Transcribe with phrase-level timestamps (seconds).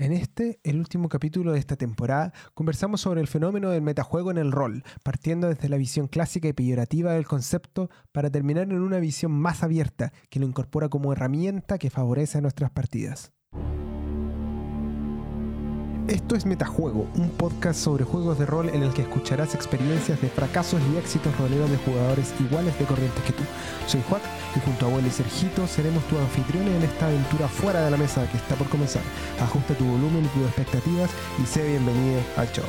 [0.00, 4.38] En este, el último capítulo de esta temporada, conversamos sobre el fenómeno del metajuego en
[4.38, 9.00] el rol, partiendo desde la visión clásica y peyorativa del concepto para terminar en una
[9.00, 13.32] visión más abierta que lo incorpora como herramienta que favorece a nuestras partidas.
[16.08, 20.30] Esto es Metajuego, un podcast sobre juegos de rol en el que escucharás experiencias de
[20.30, 23.42] fracasos y éxitos roleros de jugadores iguales de corrientes que tú.
[23.86, 24.22] Soy Juan
[24.56, 27.98] y junto a Abuelo y Sergito seremos tu anfitriones en esta aventura fuera de la
[27.98, 29.02] mesa que está por comenzar.
[29.38, 31.10] Ajusta tu volumen y tus expectativas
[31.42, 32.64] y sé bienvenido al show.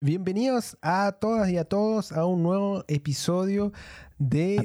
[0.00, 3.70] Bienvenidos a todas y a todos a un nuevo episodio
[4.16, 4.64] de.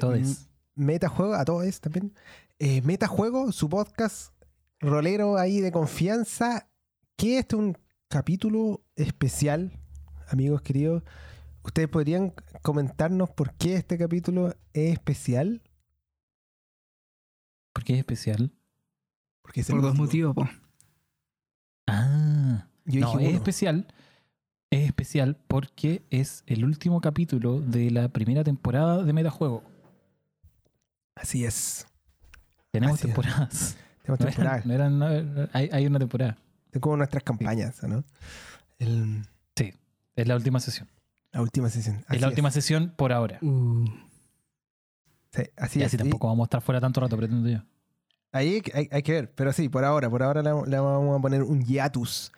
[0.75, 2.13] Metajuego, a todos también.
[2.57, 4.31] Eh, Metajuego, su podcast
[4.79, 6.69] rolero ahí de confianza.
[7.17, 7.77] Que este es un
[8.09, 9.71] capítulo especial,
[10.29, 11.03] amigos queridos.
[11.63, 15.61] ¿Ustedes podrían comentarnos por qué este capítulo es especial?
[17.73, 18.51] ¿Por qué es especial?
[19.41, 20.47] Porque es el Por dos motivos, po.
[21.87, 23.87] Ah, Yo no, dije es especial.
[24.71, 29.63] Es especial porque es el último capítulo de la primera temporada de Metajuego.
[31.15, 31.87] Así es.
[32.71, 33.13] Tenemos Así es.
[33.13, 33.77] temporadas.
[34.03, 34.57] Tenemos No temporada.
[34.57, 36.37] eran- no eran- no eran- hay, hay una temporada.
[36.75, 38.03] Son como nuestras campañas, ¿no?
[38.79, 39.25] El-
[40.17, 40.89] Es la última sesión.
[41.31, 42.03] la última sesión.
[42.09, 43.39] es la última sesión por ahora.
[43.41, 43.85] Uh,
[45.31, 47.59] Sí, así y así tampoco vamos a estar fuera tanto rato, pretendo yo.
[48.33, 51.21] Ahí hay, hay que ver, pero sí, por ahora, por ahora le, le vamos a
[51.21, 52.33] poner un hiatus.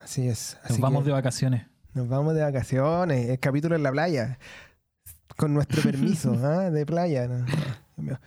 [0.00, 0.56] Así es.
[0.70, 1.66] Nos vamos que de vacaciones.
[1.92, 3.28] nos vamos de vacaciones.
[3.28, 4.38] El capítulo en la playa.
[5.36, 6.70] Con nuestro permiso ¿ah?
[6.70, 7.28] de playa.
[7.28, 7.44] No,
[7.98, 8.18] no.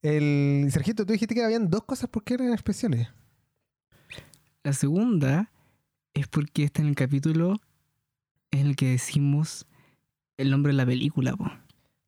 [0.00, 3.08] El Sergito, tú dijiste que habían dos cosas porque eran especiales.
[4.64, 5.50] La segunda
[6.14, 7.60] es porque está en el capítulo
[8.50, 9.66] en el que decimos
[10.36, 11.50] el nombre de la película, po.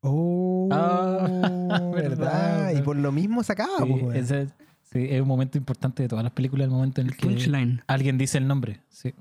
[0.00, 1.19] Oh, Ah,
[1.94, 1.94] verdad.
[1.94, 2.70] verdad.
[2.78, 3.78] Y por lo mismo se acaba.
[3.78, 4.16] Sí, pues, weón.
[4.16, 4.48] ese-
[4.83, 7.27] sí, es un momento importante de todas las películas, el momento en el El que
[7.27, 7.83] punchline.
[7.86, 8.80] alguien dice el nombre.
[8.91, 9.14] Sí.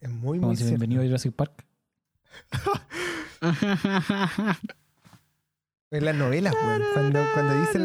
[0.00, 1.64] Es muy, Como muy si bienvenido a Jurassic Park.
[5.90, 6.82] En las novelas, weón.
[6.94, 7.82] Cuando, cuando dicen...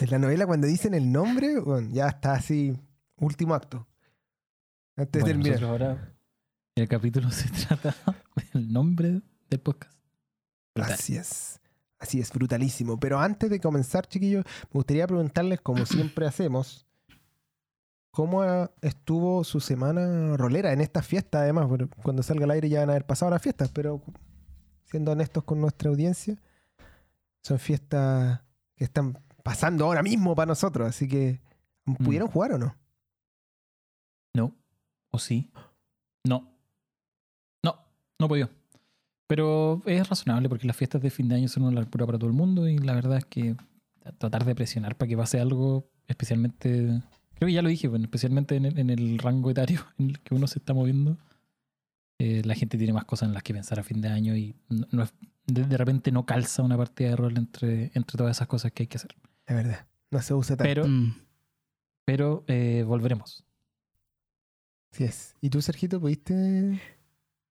[0.00, 2.76] En la novela, cuando dicen el nombre, bueno, ya está así,
[3.16, 3.86] último acto.
[4.96, 5.60] Antes de Bueno, terminar.
[5.60, 6.14] nosotros ahora
[6.76, 7.94] el capítulo se trata
[8.52, 9.20] del nombre
[9.50, 9.96] del podcast.
[10.74, 10.92] Brutal.
[10.92, 11.60] Así es.
[11.98, 12.98] Así es, brutalísimo.
[12.98, 16.86] Pero antes de comenzar, chiquillos, me gustaría preguntarles, como siempre hacemos,
[18.10, 18.42] ¿cómo
[18.82, 21.40] estuvo su semana rolera en esta fiesta?
[21.40, 24.02] Además, bueno, cuando salga al aire ya van a haber pasado las fiestas, pero
[24.84, 26.36] siendo honestos con nuestra audiencia,
[27.42, 28.40] son fiestas
[28.76, 31.40] que están pasando ahora mismo para nosotros, así que
[32.02, 32.76] ¿pudieron jugar o no?
[34.34, 34.54] No.
[35.10, 35.50] ¿O sí?
[36.26, 36.50] No.
[37.64, 37.78] No,
[38.18, 38.50] no podía.
[39.26, 42.28] Pero es razonable porque las fiestas de fin de año son una locura para todo
[42.28, 43.56] el mundo y la verdad es que
[44.18, 47.00] tratar de presionar para que pase algo especialmente,
[47.34, 50.20] creo que ya lo dije, bueno, especialmente en el, en el rango etario en el
[50.20, 51.16] que uno se está moviendo,
[52.18, 54.54] eh, la gente tiene más cosas en las que pensar a fin de año y
[54.68, 55.14] no, no es-
[55.46, 58.84] de, de repente no calza una partida de rol entre, entre todas esas cosas que
[58.84, 59.14] hay que hacer.
[59.46, 60.68] Es verdad, no se usa tanto.
[60.70, 61.14] Pero, Mm.
[62.06, 63.43] pero eh, volveremos.
[64.94, 65.34] Así es.
[65.40, 66.80] ¿Y tú, Sergito, pudiste...?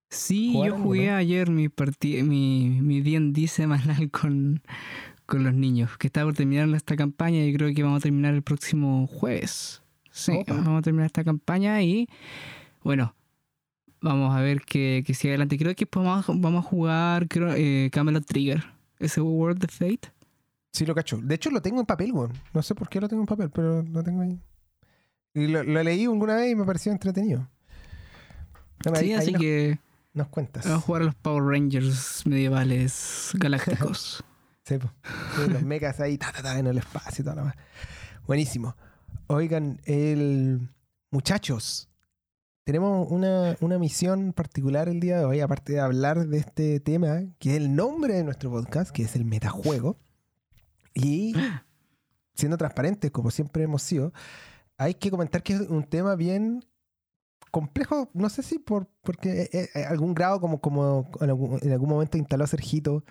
[0.09, 1.15] Sí, ¿Jugaron yo jugué no?
[1.15, 4.61] ayer mi partida, mi, mi D&D semanal con,
[5.25, 8.33] con los niños, que está por terminar esta campaña y creo que vamos a terminar
[8.33, 9.81] el próximo jueves.
[10.09, 10.53] Sí, Opa.
[10.53, 12.07] vamos a terminar esta campaña y
[12.81, 13.13] bueno,
[13.99, 15.57] vamos a ver qué, qué sigue adelante.
[15.57, 18.63] Creo que vamos a, vamos a jugar creo, eh, Camelot Trigger,
[18.99, 20.13] ese World of Fate.
[20.71, 21.19] Sí, lo cacho.
[21.21, 22.31] De hecho, lo tengo en papel, weón.
[22.53, 24.39] No sé por qué lo tengo en papel, pero lo tengo ahí.
[25.33, 27.47] Y lo, lo leí alguna vez y me pareció entretenido.
[28.85, 29.79] Ahí- Sí, ahí así nos, que
[30.13, 30.65] nos cuentas.
[30.65, 34.23] vamos a jugar a los Power Rangers medievales galácticos.
[34.65, 34.91] Sí, po.
[35.35, 37.55] Sí, los mechas ahí, ta, ta, ta, en el espacio y toda la weá.
[38.27, 38.75] Buenísimo.
[39.27, 40.69] Oigan, el...
[41.11, 41.89] muchachos,
[42.65, 47.21] tenemos una, una misión particular el día de hoy, aparte de hablar de este tema,
[47.39, 49.97] que es el nombre de nuestro podcast, que es el metajuego.
[50.93, 51.33] Y
[52.35, 54.13] siendo transparentes, como siempre hemos sido,
[54.77, 56.65] hay que comentar que es un tema bien
[57.51, 61.71] complejo, no sé si por porque eh, eh, algún grado como, como en, algún, en
[61.71, 63.03] algún momento instaló Sergito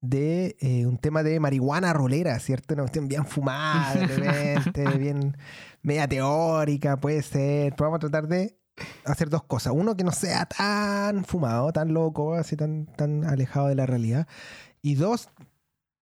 [0.00, 2.74] de eh, un tema de marihuana rolera, ¿cierto?
[2.74, 5.36] Una cuestión bien fumada, de repente, bien
[5.82, 7.74] media teórica, puede ser.
[7.74, 8.58] Pero vamos a tratar de
[9.04, 9.72] hacer dos cosas.
[9.76, 14.26] Uno, que no sea tan fumado, tan loco, así tan, tan alejado de la realidad.
[14.82, 15.28] Y dos,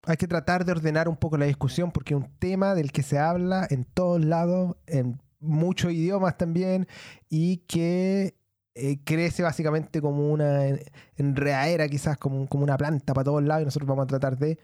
[0.07, 3.03] hay que tratar de ordenar un poco la discusión porque es un tema del que
[3.03, 6.87] se habla en todos lados, en muchos idiomas también,
[7.29, 8.35] y que
[8.73, 10.79] eh, crece básicamente como una en-
[11.15, 14.57] enredadera, quizás como, como una planta para todos lados, y nosotros vamos a tratar de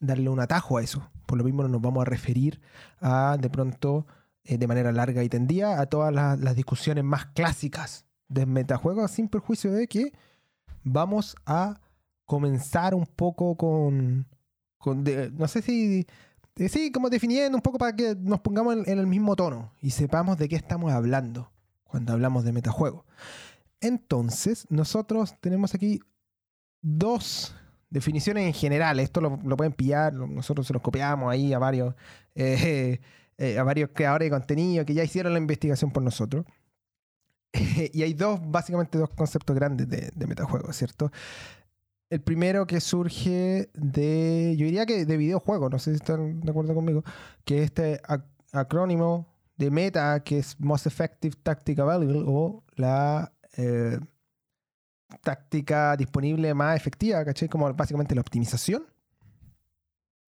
[0.00, 1.10] darle un atajo a eso.
[1.26, 2.60] Por lo mismo no nos vamos a referir
[3.00, 4.06] a de pronto
[4.44, 9.06] eh, de manera larga y tendida a todas las, las discusiones más clásicas del metajuego,
[9.08, 10.12] sin perjuicio de que
[10.82, 11.80] vamos a
[12.24, 14.26] comenzar un poco con,
[14.84, 16.06] no sé si,
[16.68, 20.38] sí, como definiendo un poco para que nos pongamos en, el mismo tono y sepamos
[20.38, 21.50] de qué estamos hablando
[21.84, 23.04] cuando hablamos de metajuego.
[23.80, 26.00] Entonces, nosotros tenemos aquí
[26.82, 27.54] dos
[27.90, 29.00] definiciones en general.
[29.00, 31.94] Esto lo, pueden pillar, nosotros se los copiamos ahí a varios,
[32.34, 33.00] eh,
[33.38, 36.46] eh, a varios creadores de contenido que ya hicieron la investigación por nosotros.
[37.92, 41.10] y hay dos, básicamente dos conceptos grandes de, de metajuegos, ¿cierto?
[42.10, 46.50] El primero que surge de, yo diría que de videojuegos, no sé si están de
[46.50, 47.04] acuerdo conmigo,
[47.44, 53.32] que es este ac- acrónimo de meta, que es Most Effective Tactic Available, o la
[53.56, 54.00] eh,
[55.22, 57.48] táctica disponible más efectiva, ¿cachai?
[57.48, 58.84] Como básicamente la optimización,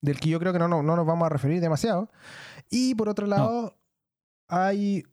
[0.00, 2.10] del que yo creo que no, no, no nos vamos a referir demasiado.
[2.70, 3.76] Y por otro lado,
[4.46, 5.04] hay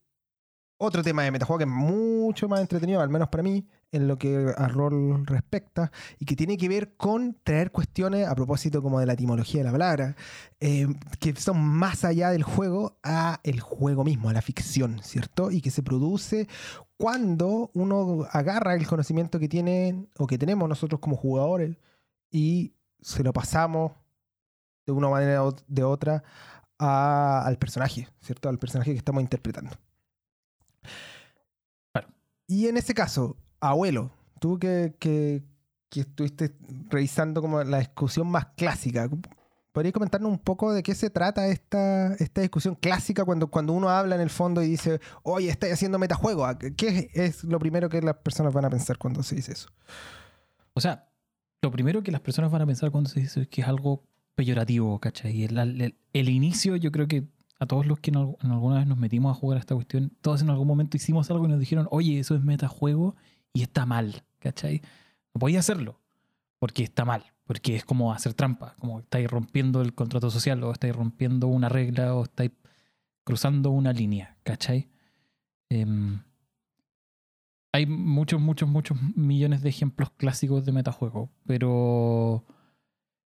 [0.78, 4.18] otro tema de metajuego que es mucho más entretenido, al menos para mí, en lo
[4.18, 9.00] que a rol respecta, y que tiene que ver con traer cuestiones a propósito como
[9.00, 10.16] de la etimología de la palabra,
[10.60, 10.88] eh,
[11.20, 15.50] que son más allá del juego a el juego mismo, a la ficción, ¿cierto?
[15.50, 16.48] Y que se produce
[16.98, 21.78] cuando uno agarra el conocimiento que tienen o que tenemos nosotros como jugadores
[22.30, 23.94] y se lo pasamos
[24.86, 26.24] de una manera o de otra
[26.78, 28.50] a- al personaje, ¿cierto?
[28.50, 29.72] Al personaje que estamos interpretando.
[31.92, 32.10] Claro.
[32.48, 35.44] Y en ese caso, abuelo, tú que, que,
[35.94, 36.54] estuviste
[36.90, 39.10] revisando como la discusión más clásica,
[39.72, 43.90] ¿podrías comentarnos un poco de qué se trata esta, esta discusión clásica cuando, cuando uno
[43.90, 46.46] habla en el fondo y dice, oye, estáis haciendo metajuego?
[46.46, 49.70] ¿A ¿Qué es lo primero que las personas van a pensar cuando se dice eso?
[50.74, 51.10] O sea,
[51.62, 54.04] lo primero que las personas van a pensar cuando se dice es que es algo
[54.36, 55.44] peyorativo, ¿cachai?
[55.44, 57.28] El, el- el inicio, yo creo que
[57.60, 60.14] a todos los que en, en alguna vez nos metimos a jugar a esta cuestión,
[60.22, 63.16] todos en algún momento hicimos algo y nos dijeron, oye, eso es metajuego
[63.54, 64.82] y está mal, ¿cachai?
[65.34, 66.00] No podía hacerlo
[66.60, 70.72] porque está mal, porque es como hacer trampa, como estáis rompiendo el contrato social o
[70.72, 72.52] estáis rompiendo una regla o estáis
[73.24, 74.90] cruzando una línea, ¿cachai?
[75.70, 76.22] Em,
[77.72, 82.44] hay muchos, muchos, muchos millones de ejemplos clásicos de metajuego, pero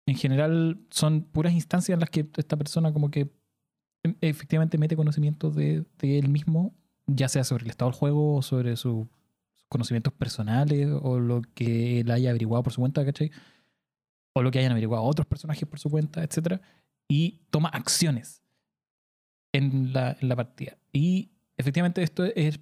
[0.06, 3.30] en general son puras instancias en las que esta persona como que
[4.20, 6.74] efectivamente mete conocimiento de, de él mismo,
[7.06, 9.08] ya sea sobre el estado del juego o sobre su-
[9.70, 13.30] conocimientos personales o lo que él haya averiguado por su cuenta, ¿cachai?
[14.34, 16.60] O lo que hayan averiguado otros personajes por su cuenta, etc.
[17.08, 18.42] Y toma acciones
[19.54, 20.76] en la, en la partida.
[20.92, 22.60] Y efectivamente esto es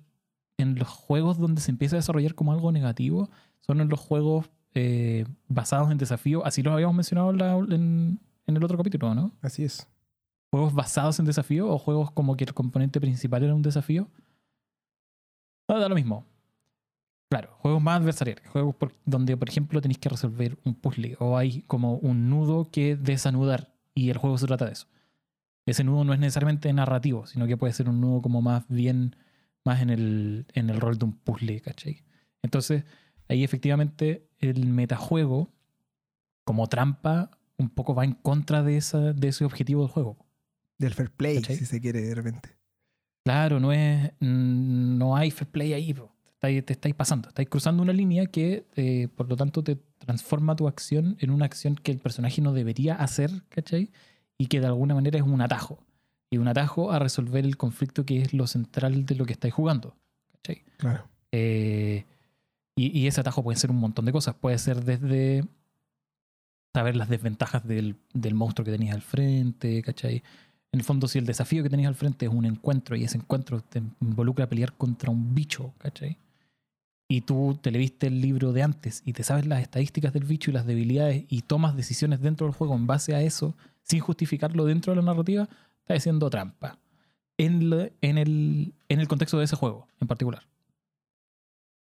[0.58, 4.50] en los juegos donde se empieza a desarrollar como algo negativo, son en los juegos
[4.74, 9.14] eh, basados en desafío, así los habíamos mencionado en, la- en- en el otro capítulo,
[9.14, 9.32] ¿no?
[9.42, 9.86] Así es.
[10.50, 14.08] Juegos basados en desafío o juegos como que el componente principal era un desafío.
[15.68, 16.24] No, da lo mismo.
[17.30, 21.36] Claro, juegos más adversariales, juegos por- donde, por ejemplo, tenéis que resolver un puzzle o
[21.36, 24.86] hay como un nudo que desanudar y el juego se trata de eso.
[25.66, 29.14] Ese nudo no es necesariamente narrativo, sino que puede ser un nudo como más bien,
[29.64, 32.02] más en el, en el rol de un puzzle, ¿cachai?
[32.42, 32.84] Entonces,
[33.28, 35.52] ahí efectivamente el metajuego,
[36.44, 40.16] como trampa, un poco va en contra de, esa, de ese objetivo del juego.
[40.78, 41.56] Del fair play, ¿Cachai?
[41.56, 42.56] si se quiere de repente.
[43.24, 44.12] Claro, no es.
[44.20, 46.14] No hay fair play ahí, bro.
[46.38, 47.28] Estáis, te estáis pasando.
[47.28, 51.46] Estáis cruzando una línea que, eh, por lo tanto, te transforma tu acción en una
[51.46, 53.90] acción que el personaje no debería hacer, ¿cachai?
[54.38, 55.84] Y que de alguna manera es un atajo.
[56.30, 59.52] Y un atajo a resolver el conflicto que es lo central de lo que estáis
[59.52, 59.96] jugando,
[60.30, 60.62] ¿cachai?
[60.76, 61.08] Claro.
[61.32, 62.04] Eh,
[62.76, 64.36] y, y ese atajo puede ser un montón de cosas.
[64.36, 65.44] Puede ser desde
[66.72, 70.22] saber las desventajas del, del monstruo que tenías al frente, ¿cachai?
[70.70, 73.18] En el fondo, si el desafío que tenías al frente es un encuentro y ese
[73.18, 76.18] encuentro te involucra pelear contra un bicho, ¿cachai?
[77.10, 80.50] Y tú te leíste el libro de antes y te sabes las estadísticas del bicho
[80.50, 84.66] y las debilidades y tomas decisiones dentro del juego en base a eso, sin justificarlo
[84.66, 85.48] dentro de la narrativa,
[85.80, 86.78] estás haciendo trampa.
[87.38, 90.42] En, la- en, el, en el contexto de ese juego en particular.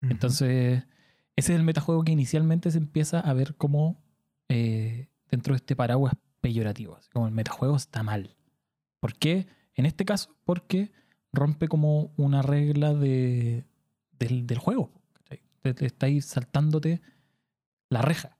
[0.02, 0.84] Entonces,
[1.34, 3.96] ese es el metajuego que inicialmente se empieza a ver como
[4.48, 6.96] eh, dentro de este paraguas peyorativo.
[6.96, 8.36] Así como el metajuego está mal.
[9.00, 9.46] ¿Por qué?
[9.74, 10.92] En este caso, porque
[11.32, 13.64] rompe como una regla de,
[14.18, 14.90] del, del juego.
[15.78, 17.00] Estáis saltándote
[17.90, 18.36] la reja.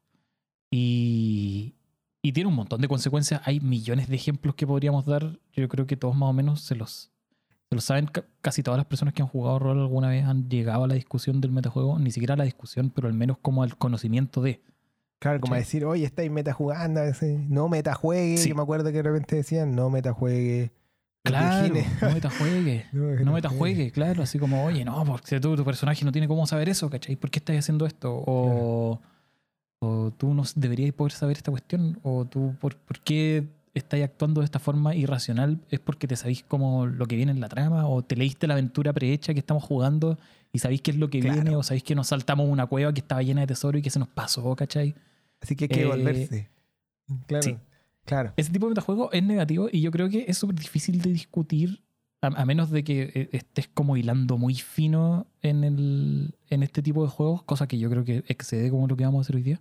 [0.71, 1.75] Y,
[2.23, 3.41] y tiene un montón de consecuencias.
[3.45, 5.39] Hay millones de ejemplos que podríamos dar.
[5.53, 7.11] Yo creo que todos más o menos se los,
[7.69, 10.49] se lo saben, ca- casi todas las personas que han jugado rol alguna vez han
[10.49, 13.63] llegado a la discusión del metajuego, ni siquiera a la discusión, pero al menos como
[13.63, 14.63] al conocimiento de.
[15.19, 15.63] Claro, como ¿cachai?
[15.65, 17.01] decir, oye, estáis metajugando,
[17.49, 18.37] no metajuegue.
[18.37, 18.51] Sí.
[18.51, 20.73] Yo me acuerdo que de repente decían, no metajuegue
[21.27, 22.87] Claro, no metajuegue.
[22.93, 24.23] No, que No no metajuegue, claro.
[24.23, 27.17] Así como, oye, no, porque tú, tu personaje no tiene cómo saber eso, ¿cachai?
[27.17, 28.15] ¿Por qué estás haciendo esto?
[28.27, 29.01] O,
[29.81, 31.99] o tú no deberías poder saber esta cuestión.
[32.03, 35.61] O tú, ¿por, por qué estás actuando de esta forma irracional?
[35.71, 37.87] ¿Es porque te sabéis como lo que viene en la trama?
[37.87, 40.19] ¿O te leíste la aventura prehecha que estamos jugando
[40.53, 41.35] y sabéis qué es lo que Claro.
[41.43, 41.57] viene?
[41.57, 43.99] ¿O sabéis que nos saltamos una cueva que estaba llena de tesoro y que se
[43.99, 44.95] nos pasó, ¿cachai?
[45.43, 46.49] Así que hay que Eh, volverse.
[47.27, 47.43] Claro.
[47.43, 47.57] sí.
[48.07, 48.33] Claro.
[48.37, 51.83] Ese tipo de metajuego es negativo y yo creo que es súper difícil de discutir
[52.23, 56.83] a, a menos de que eh, estés como hilando muy fino en, el, en este
[56.83, 59.37] tipo de juegos, cosa que yo creo que excede como lo que vamos a hacer
[59.37, 59.61] hoy día.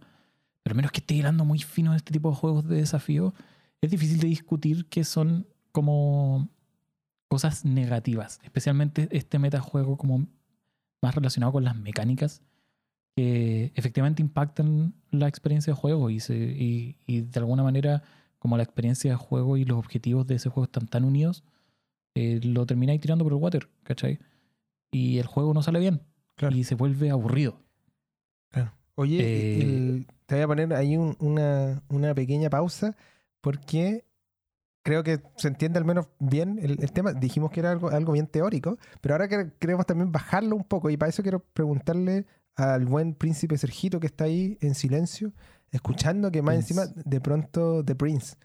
[0.63, 3.33] Pero a menos que estés hilando muy fino en este tipo de juegos de desafío,
[3.81, 6.47] es difícil de discutir que son como
[7.27, 10.27] cosas negativas, especialmente este metajuego como
[11.01, 12.41] más relacionado con las mecánicas
[13.15, 18.03] que efectivamente impactan la experiencia de juego y, se, y, y de alguna manera
[18.45, 21.43] como la experiencia de juego y los objetivos de ese juego están tan unidos,
[22.13, 24.19] eh, lo termináis tirando por el water, ¿cachai?
[24.91, 26.03] Y el juego no sale bien
[26.35, 26.55] Claro.
[26.55, 27.57] y se vuelve aburrido.
[28.51, 28.71] Claro.
[28.93, 32.95] Oye, Eh, el- te voy a poner ahí un- una, una pequeña pausa
[33.41, 34.05] porque
[34.83, 37.13] creo que se entiende al menos bien el, el tema.
[37.13, 40.91] Dijimos que era algo, algo bien teórico, pero ahora que- queremos también bajarlo un poco
[40.91, 45.33] y para eso quiero preguntarle al buen príncipe Sergito que está ahí en silencio,
[45.75, 46.73] escuchando que más Prince.
[46.81, 48.35] encima de pronto The Prince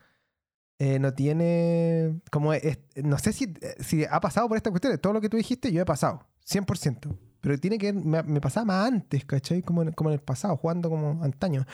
[0.79, 5.13] eh, no tiene como es- no sé si, si ha pasado por esta cuestión, todo
[5.13, 7.17] lo que tú dijiste yo he pasado, 100%.
[7.43, 9.63] Pero tiene que me, me pasaba más antes, ¿cachai?
[9.63, 11.65] Como en, como en el pasado, jugando como antaño.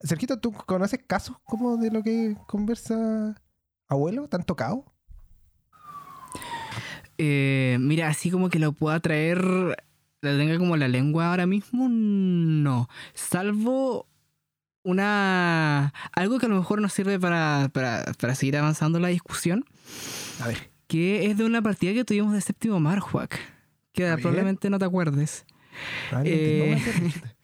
[0.00, 3.34] Sergito, ¿tú conoces casos como de lo que conversa
[3.88, 4.28] abuelo?
[4.28, 4.84] ¿Te han tocado?
[7.18, 9.38] Eh, mira, así como que lo pueda traer,
[10.22, 12.88] la tenga como la lengua ahora mismo, no.
[13.14, 14.06] Salvo
[14.82, 15.92] una.
[16.12, 19.64] algo que a lo mejor nos sirve para, para, para seguir avanzando la discusión,
[20.40, 20.70] A ver.
[20.86, 23.38] que es de una partida que tuvimos de séptimo Marjuac,
[23.92, 24.20] que Muy bien.
[24.20, 25.44] probablemente no te acuerdes.
[26.12, 26.78] No Eh,
[27.12, 27.34] chuta.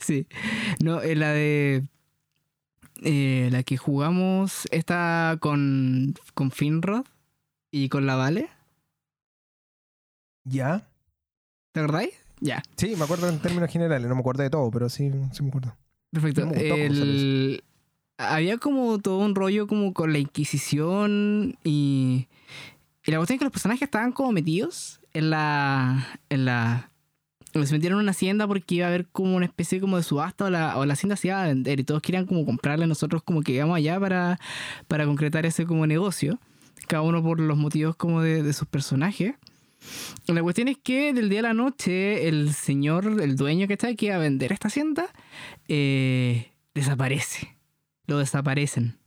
[0.00, 0.28] Sí.
[0.80, 1.82] No, eh, la de.
[3.02, 7.04] eh, la que jugamos esta con, con Finrod
[7.72, 8.48] y con la Vale.
[10.44, 10.86] ¿Ya?
[11.72, 12.10] ¿Te acordáis?
[12.40, 14.08] Ya, Sí, me acuerdo en términos generales.
[14.08, 15.76] No me acuerdo de todo, pero sí, sí me acuerdo.
[16.12, 16.48] Perfecto.
[16.54, 17.62] El-
[18.18, 22.26] había como todo un rollo como con la Inquisición y.
[23.06, 26.06] Y la cuestión es que los personajes estaban como metidos en la.
[26.28, 26.90] en la.
[27.52, 30.44] Se metieron en una hacienda porque iba a haber como una especie como de subasta
[30.44, 33.22] o la, o la hacienda se iba a vender y todos querían como comprarle nosotros
[33.22, 34.38] como que íbamos allá para,
[34.86, 36.38] para concretar ese como negocio.
[36.86, 39.34] Cada uno por los motivos como de, de sus personajes.
[40.26, 43.88] La cuestión es que del día a la noche el señor, el dueño que está
[43.88, 45.08] aquí a vender esta hacienda,
[45.68, 47.56] eh, desaparece.
[48.06, 48.98] Lo desaparecen.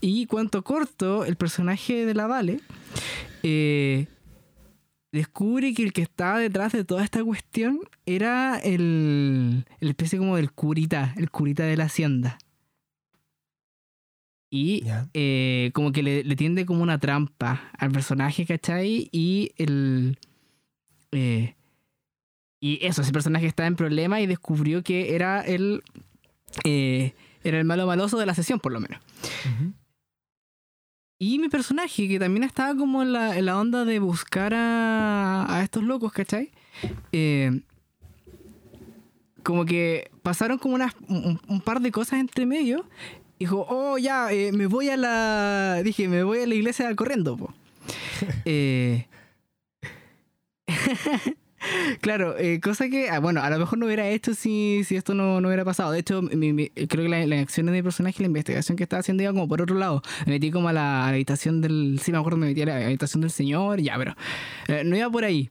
[0.00, 2.60] Y cuanto corto, el personaje de la Vale
[3.42, 4.06] eh,
[5.12, 10.36] descubre que el que estaba detrás de toda esta cuestión era el, el especie como
[10.36, 12.38] del curita, el curita de la hacienda.
[14.48, 19.08] Y eh, como que le, le tiende como una trampa al personaje, ¿cachai?
[19.12, 20.18] Y el...
[21.12, 21.54] eh,
[22.60, 25.82] y eso, ese personaje estaba en problema y descubrió que era el...
[26.64, 27.12] eh,
[27.42, 29.00] era el malo maloso de la sesión, por lo menos.
[31.18, 35.46] Y mi personaje, que también estaba como en la, en la onda de buscar a,
[35.48, 36.50] a estos locos, ¿cachai?
[37.12, 37.62] Eh,
[39.42, 42.84] como que pasaron como unas, un, un par de cosas entre medio.
[43.38, 45.82] Dijo, oh, ya, eh, me voy a la...
[45.84, 47.52] Dije, me voy a la iglesia corriendo, po.
[48.44, 49.06] Eh,
[52.00, 55.14] Claro, eh, cosa que, ah, bueno, a lo mejor no hubiera hecho si, si esto
[55.14, 55.90] no, no hubiera pasado.
[55.90, 58.84] De hecho, mi- mi- creo que la- las acciones de mi personaje, la investigación que
[58.84, 60.00] estaba haciendo iba como por otro lado.
[60.26, 61.98] Me metí como a la, a la habitación del...
[62.02, 64.14] Sí, me acuerdo, me metí a la habitación del señor, ya, pero
[64.84, 65.50] no iba por ahí.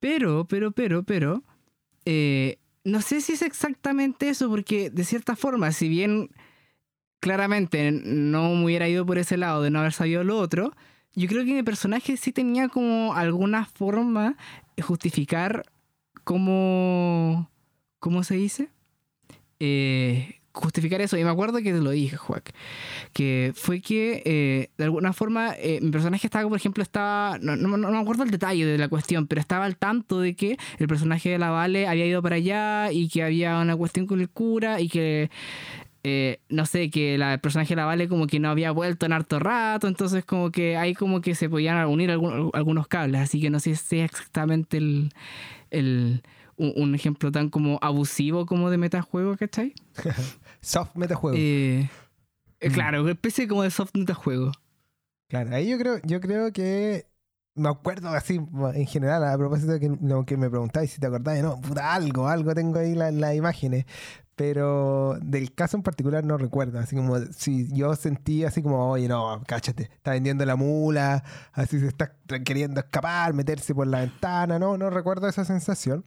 [0.00, 1.42] Pero, pero, pero, pero,
[2.04, 6.28] eh, no sé si es exactamente eso, porque de cierta forma, si bien
[7.24, 10.72] claramente no me hubiera ido por ese lado de no haber sabido lo otro,
[11.14, 14.36] yo creo que mi personaje sí tenía como alguna forma
[14.76, 15.64] de justificar
[16.24, 17.50] cómo...
[17.98, 18.68] ¿Cómo se dice?
[19.60, 21.16] Eh, justificar eso.
[21.16, 22.52] Y me acuerdo que te lo dije, Juac.
[23.14, 27.38] Que fue que eh, de alguna forma eh, mi personaje estaba, por ejemplo, estaba.
[27.40, 30.34] No, no- no me acuerdo el detalle de la cuestión, pero estaba al tanto de
[30.36, 34.06] que el personaje de la Vale había ido para allá y que había una cuestión
[34.06, 35.30] con el cura y que.
[36.04, 39.06] Eh, no sé, que la, el personaje de la Vale como que no había vuelto
[39.06, 43.20] en harto rato, entonces como que ahí como que se podían unir algún- algunos cables,
[43.22, 45.10] así que no sé si es exactamente el,
[45.70, 46.22] el,
[46.56, 49.74] un, un ejemplo tan como abusivo como de metajuego, ¿cachai?
[50.60, 51.36] Soft metajuego.
[51.36, 51.88] Eh,
[52.60, 52.72] eh, Mm.
[52.72, 54.52] Claro, una especie como de soft metajuego.
[55.28, 57.06] Claro, ahí yo creo, yo creo que
[57.56, 58.40] me acuerdo así
[58.74, 61.94] en general, a propósito de que, lo que me preguntáis si te acordás, no, puta,
[61.94, 63.84] algo, algo tengo ahí las las imágenes.
[64.36, 66.78] Pero del caso en particular no recuerdo.
[66.78, 71.22] Así como si yo sentí así como, oye, no, cáchate, está vendiendo la mula,
[71.52, 74.58] así se está queriendo escapar, meterse por la ventana.
[74.58, 76.04] No, no recuerdo esa sensación.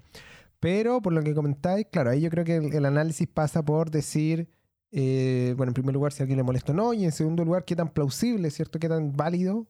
[0.59, 3.91] Pero por lo que comentáis, claro, ahí yo creo que el, el análisis pasa por
[3.91, 4.49] decir,
[4.91, 7.45] eh, bueno, en primer lugar, si a alguien le molesta o no, y en segundo
[7.45, 8.79] lugar, qué tan plausible, ¿cierto?
[8.79, 9.67] Qué tan válido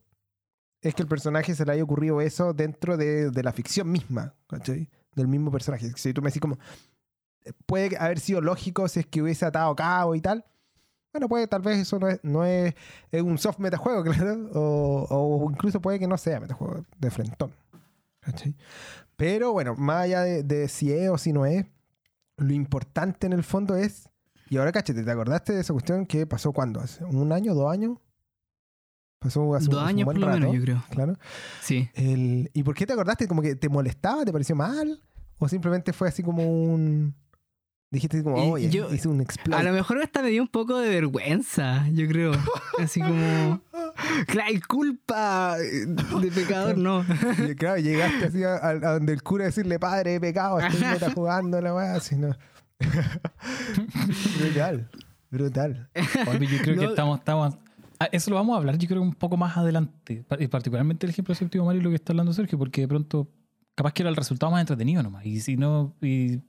[0.81, 4.35] es que el personaje se le haya ocurrido eso dentro de, de la ficción misma,
[4.47, 4.89] ¿cachai?
[5.15, 5.91] Del mismo personaje.
[5.95, 6.57] Si tú me decís como,
[7.65, 10.45] puede haber sido lógico si es que hubiese atado cabo y tal.
[11.13, 12.75] Bueno, puede, tal vez eso no es, no es,
[13.11, 14.49] es un soft metajuego, claro.
[14.53, 17.51] O, o incluso puede que no sea metajuego de frentón.
[18.19, 18.55] ¿cachai?
[19.15, 21.65] Pero bueno, más allá de, de si es o si no es,
[22.37, 24.09] lo importante en el fondo es.
[24.49, 26.79] Y ahora, cachete, ¿te acordaste de esa cuestión que pasó cuándo?
[26.79, 27.97] ¿Hace un año, dos años?
[29.19, 30.83] Pasó hace un- Dos un años buen por lo menos, rato, yo creo.
[30.91, 31.17] Claro.
[31.61, 31.89] Sí.
[31.95, 33.27] El, ¿Y por qué te acordaste?
[33.27, 34.23] ¿Como que te molestaba?
[34.23, 35.01] ¿Te pareció mal?
[35.39, 37.15] ¿O simplemente fue así como un.
[37.89, 39.57] Dijiste como, Y oye, yo- hice un exploit?
[39.57, 42.31] A lo mejor hasta me dio un poco de vergüenza, yo creo.
[42.79, 43.61] Así como.
[44.27, 47.03] Claro, culpa de pecador, no.
[47.49, 51.11] Y claro, llegaste así a, a- a donde el cura decirle, padre, he pecado, estoy
[51.15, 52.35] jugando la weá, así no.
[54.39, 54.89] brutal,
[55.31, 55.89] brutal.
[56.27, 57.57] Oye, yo creo que estamos, estamos.
[57.99, 60.25] ah, Eso lo vamos a hablar, yo creo, un poco más adelante.
[60.39, 62.87] Y Particularmente el ejemplo de Séptimo Mario y lo que está hablando Sergio, porque de
[62.87, 63.27] pronto,
[63.75, 65.25] capaz que era el resultado más entretenido nomás.
[65.25, 66.39] Y si no, y.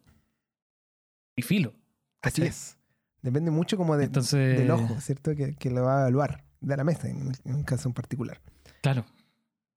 [1.38, 1.73] Y filo.
[2.21, 2.76] Así es.
[3.23, 4.59] Depende mucho como de- Entonces.
[4.59, 5.35] del ojo, ¿cierto?
[5.37, 8.40] Que, que lo va a evaluar, de la mesa, en, en un caso en particular.
[8.83, 9.04] Claro.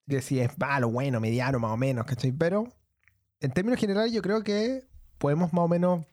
[0.08, 2.32] De si es malo, bueno, mediano, más o menos, ¿cachai?
[2.32, 2.68] Pero
[3.40, 4.88] en términos generales yo creo que
[5.20, 6.06] podemos más o menos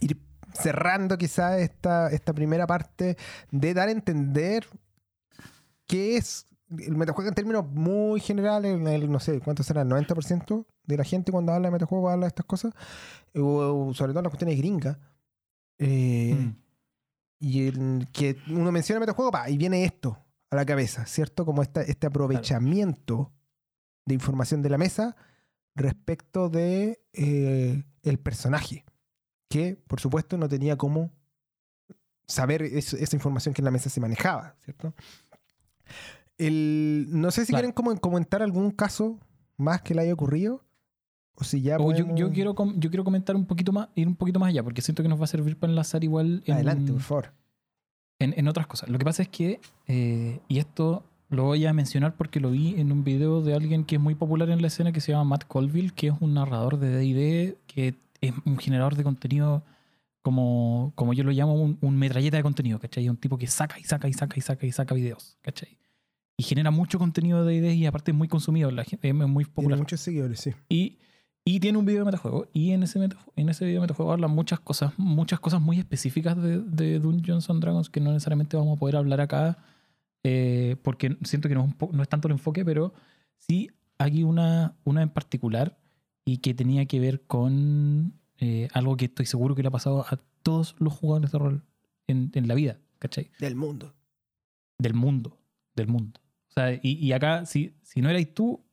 [0.00, 0.20] ir
[0.52, 3.16] cerrando quizás esta, esta primera parte
[3.50, 4.66] de dar a entender
[5.86, 6.46] qué es
[6.78, 9.82] el metajuego en términos muy generales, el, no sé, ¿cuánto será?
[9.82, 12.72] ¿El 90% de la gente cuando habla de metajuego habla de estas cosas?
[13.34, 14.98] O, o sobre todo en las cuestiones gringas.
[15.78, 16.56] Eh, Mm.
[17.40, 20.18] y el que uno menciona metajuego, pa, y viene esto
[20.50, 21.44] a la cabeza, ¿cierto?
[21.44, 23.32] Como esta, este aprovechamiento
[24.06, 25.16] de información de la mesa
[25.74, 28.84] respecto de eh, el personaje,
[29.50, 31.10] que por supuesto no tenía cómo
[32.26, 34.94] saber es- esa información que en la mesa se manejaba, ¿cierto?
[36.38, 37.62] El, no sé si Claro.
[37.62, 39.18] quieren como comentar algún caso
[39.56, 40.62] más que le haya ocurrido.
[41.36, 44.06] O si ya O yo, podemos- yo quiero, yo quiero comentar un poquito más, ir
[44.06, 46.54] un poquito más allá, porque siento que nos va a servir para enlazar igual en,
[46.54, 47.32] Adelante, por favor.
[48.20, 48.88] en, en otras cosas.
[48.88, 52.78] Lo que pasa es que, eh, y esto lo voy a mencionar porque lo vi
[52.80, 55.24] en un video de alguien que es muy popular en la escena que se llama
[55.24, 59.64] Matt Colville, que es un narrador de DD, que es un generador de contenido
[60.22, 63.08] como, como yo lo llamo, un, un metralleta de contenido, ¿cachai?
[63.08, 65.76] Un tipo que saca y saca y saca y saca y saca videos, ¿cachai?
[66.36, 69.44] Y genera mucho contenido de DD y aparte es muy consumido, la gente, es muy
[69.44, 69.78] Tiene popular.
[69.78, 70.50] muchos seguidores, sí.
[70.68, 70.98] Y,
[71.44, 72.48] y tiene un video de metajuego.
[72.52, 75.78] Y en ese, meta- en ese video de metajuego habla muchas cosas, muchas cosas muy
[75.78, 79.58] específicas de, de Dungeons and Dragons que no necesariamente vamos a poder hablar acá.
[80.24, 82.94] eh, porque siento que no es, no es tanto el enfoque, pero
[83.36, 85.78] sí hay una, una en particular
[86.24, 90.00] y que tenía que ver con eh, algo que estoy seguro que le ha pasado
[90.08, 91.62] a todos los jugadores de rol
[92.08, 93.30] en, en la vida, ¿cachai?
[93.38, 93.94] Del mundo.
[94.78, 95.38] Del mundo,
[95.76, 96.20] del mundo.
[96.56, 98.64] O sea, y, y acá, si, si no erais tú,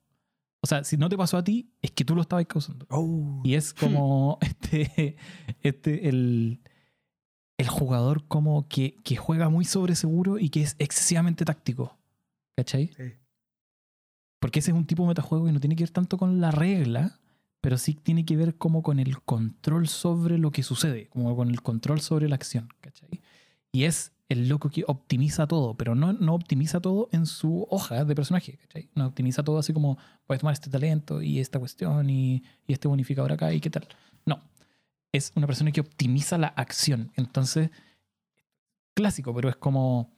[0.62, 2.86] o sea, si no te pasó a ti, es que tú lo estabas causando.
[2.92, 5.16] Oh, Y es como este,
[5.64, 6.62] este el,
[7.58, 11.98] el jugador como que, que juega muy sobre seguro y que es excesivamente táctico.
[12.56, 12.92] ¿Cachai?
[12.96, 13.14] Sí.
[14.40, 16.52] Porque ese es un tipo de metajuego que no tiene que ver tanto con la
[16.52, 17.20] regla,
[17.62, 21.50] pero sí tiene que ver como con el control sobre lo que sucede, como con
[21.50, 22.70] el control sobre la acción.
[22.82, 23.22] ¿Cachai?
[23.72, 28.06] Y es el loco que optimiza todo, pero no, no optimiza todo en su hoja
[28.06, 28.60] de personaje.
[28.96, 33.34] No optimiza todo así como puedes tomar este talento y esta cuestión y, este bonificador
[33.34, 33.86] acá y qué tal.
[34.26, 34.42] No.
[35.12, 37.12] Es una persona que optimiza la acción.
[37.18, 37.72] Entonces,
[38.94, 40.10] clásico, pero es como.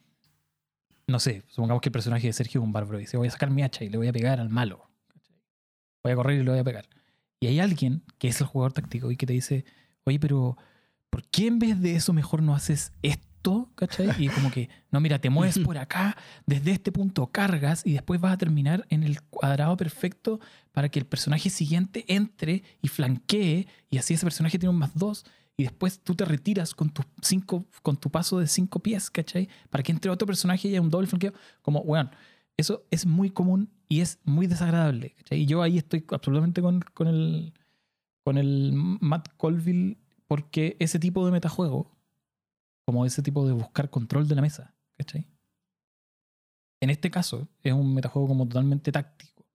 [1.08, 3.49] No sé, supongamos que el personaje de Sergio es un bárbaro dice: Voy a sacar
[3.49, 4.86] mi hacha y le voy a pegar al malo.
[6.04, 6.86] Voy a correr y le voy a pegar.
[7.39, 9.65] Y hay alguien que es el jugador táctico y que te dice:
[10.04, 10.56] Oye, pero
[11.10, 13.33] ¿por qué en vez de eso mejor no haces esto?
[13.75, 14.10] ¿Cachai?
[14.17, 18.19] Y como que, no, mira, te mueves por acá, desde este punto cargas y después
[18.21, 20.39] vas a terminar en el cuadrado perfecto
[20.71, 24.95] para que el personaje siguiente entre y flanquee y así ese personaje tiene un más
[24.95, 25.25] dos
[25.58, 29.49] y después tú te retiras con tu, cinco, con tu paso de cinco pies, ¿cachai?
[29.69, 31.34] Para que entre otro personaje y haya un doble flanqueo.
[31.62, 32.10] Como, bueno,
[32.58, 35.41] eso es muy común y es muy desagradable, ¿cachai?
[35.41, 37.53] Y yo ahí estoy absolutamente con, con el,
[38.23, 41.92] con el Matt Colville porque ese tipo de metajuego,
[42.86, 45.28] como ese tipo de buscar control de la mesa, ¿cachai?
[46.82, 49.46] En este caso, es un metajuego como totalmente táctico.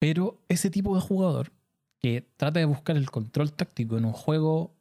[0.00, 1.52] Pero ese tipo de jugador
[2.00, 4.74] que trata de buscar el control táctico en un juego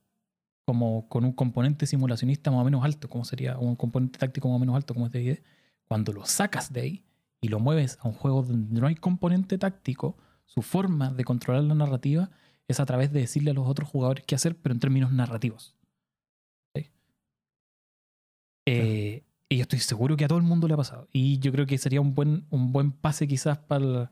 [0.65, 4.55] como con un componente simulacionista más o menos alto, como sería un componente táctico más
[4.55, 5.43] o menos alto, como es DD,
[5.87, 7.05] cuando lo sacas de ahí
[7.41, 11.63] y lo mueves a un juego donde no hay componente táctico, su forma de controlar
[11.63, 12.31] la narrativa
[12.67, 15.75] es a través de decirle a los otros jugadores qué hacer, pero en términos narrativos.
[18.65, 18.71] ¿Sí?
[18.73, 21.07] Eh, y yo estoy seguro que a todo el mundo le ha pasado.
[21.11, 24.09] Y yo creo que sería un buen, un buen pase quizás para,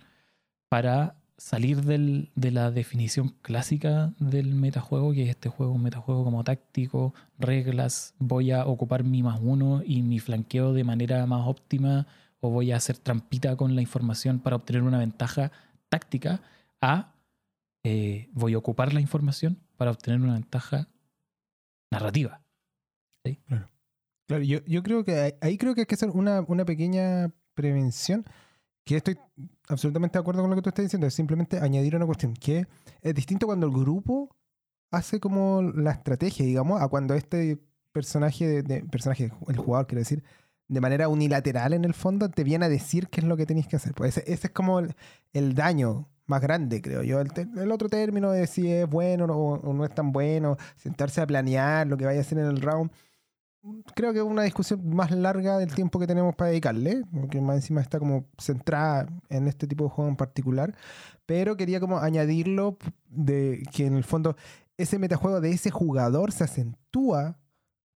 [0.67, 6.25] para salir del- de la definición clásica del metajuego, que es este juego, un metajuego
[6.25, 11.47] como táctico, reglas, voy a ocupar mi más uno y mi flanqueo de manera más
[11.47, 12.05] óptima,
[12.41, 15.51] o voy a hacer trampita con la información para obtener una ventaja
[15.87, 16.41] táctica,
[16.81, 17.13] a
[17.85, 20.89] eh, voy a ocupar la información para obtener una ventaja
[21.91, 22.41] narrativa.
[23.47, 23.69] Claro,
[24.37, 28.25] yo, yo creo que ahí- creo que hay que hacer una, una pequeña prevención,
[28.85, 29.17] que estoy
[29.67, 32.67] absolutamente de acuerdo con lo que tú estás diciendo, es simplemente añadir una cuestión, que
[33.01, 34.29] es distinto cuando el grupo
[34.91, 37.59] hace como la estrategia, digamos, a cuando este
[37.91, 40.23] personaje, de, de- personaje, el jugador, quiero decir,
[40.67, 43.67] de manera unilateral en el fondo, te viene a decir qué es lo que tenéis
[43.67, 43.93] que hacer.
[43.93, 44.95] Pues ese, ese es como el,
[45.33, 47.19] el daño más grande, creo yo.
[47.21, 51.21] El, el otro término de si es bueno o, o no es tan bueno, sentarse
[51.21, 52.91] a planear lo que vaya a hacer en el round
[53.95, 57.57] creo que es una discusión más larga del tiempo que tenemos para dedicarle, porque más
[57.57, 60.75] encima está como centrada en este tipo de juego en particular,
[61.25, 62.77] pero quería como añadirlo
[63.09, 64.35] de que en el fondo
[64.77, 67.37] ese metajuego de ese jugador se acentúa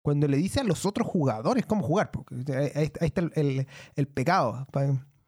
[0.03, 2.35] cuando le dice a los otros jugadores cómo jugar, porque
[2.75, 4.67] ahí, está el, pecado,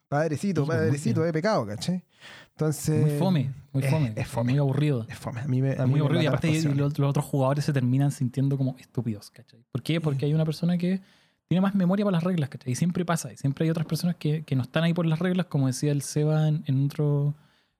[0.07, 2.03] padrecito, padrecito de pecado, ¿cachai?
[2.49, 3.01] Entonces...
[3.01, 4.13] Muy fome, muy fome.
[4.15, 4.51] es fome.
[4.53, 5.05] Muy aburrido.
[5.09, 7.25] Es fome, a mí me, a Es mí muy me aburrido y aparte los otros
[7.25, 9.65] jugadores se terminan sintiendo como estúpidos, ¿cachai?
[9.71, 9.99] ¿Por qué?
[9.99, 11.01] Porque hay una persona que
[11.47, 12.71] tiene más memoria para las reglas, ¿cachai?
[12.71, 15.19] Y siempre pasa, y siempre hay otras personas que, que no están ahí por las
[15.19, 17.35] reglas, como decía el Seba en, en otro,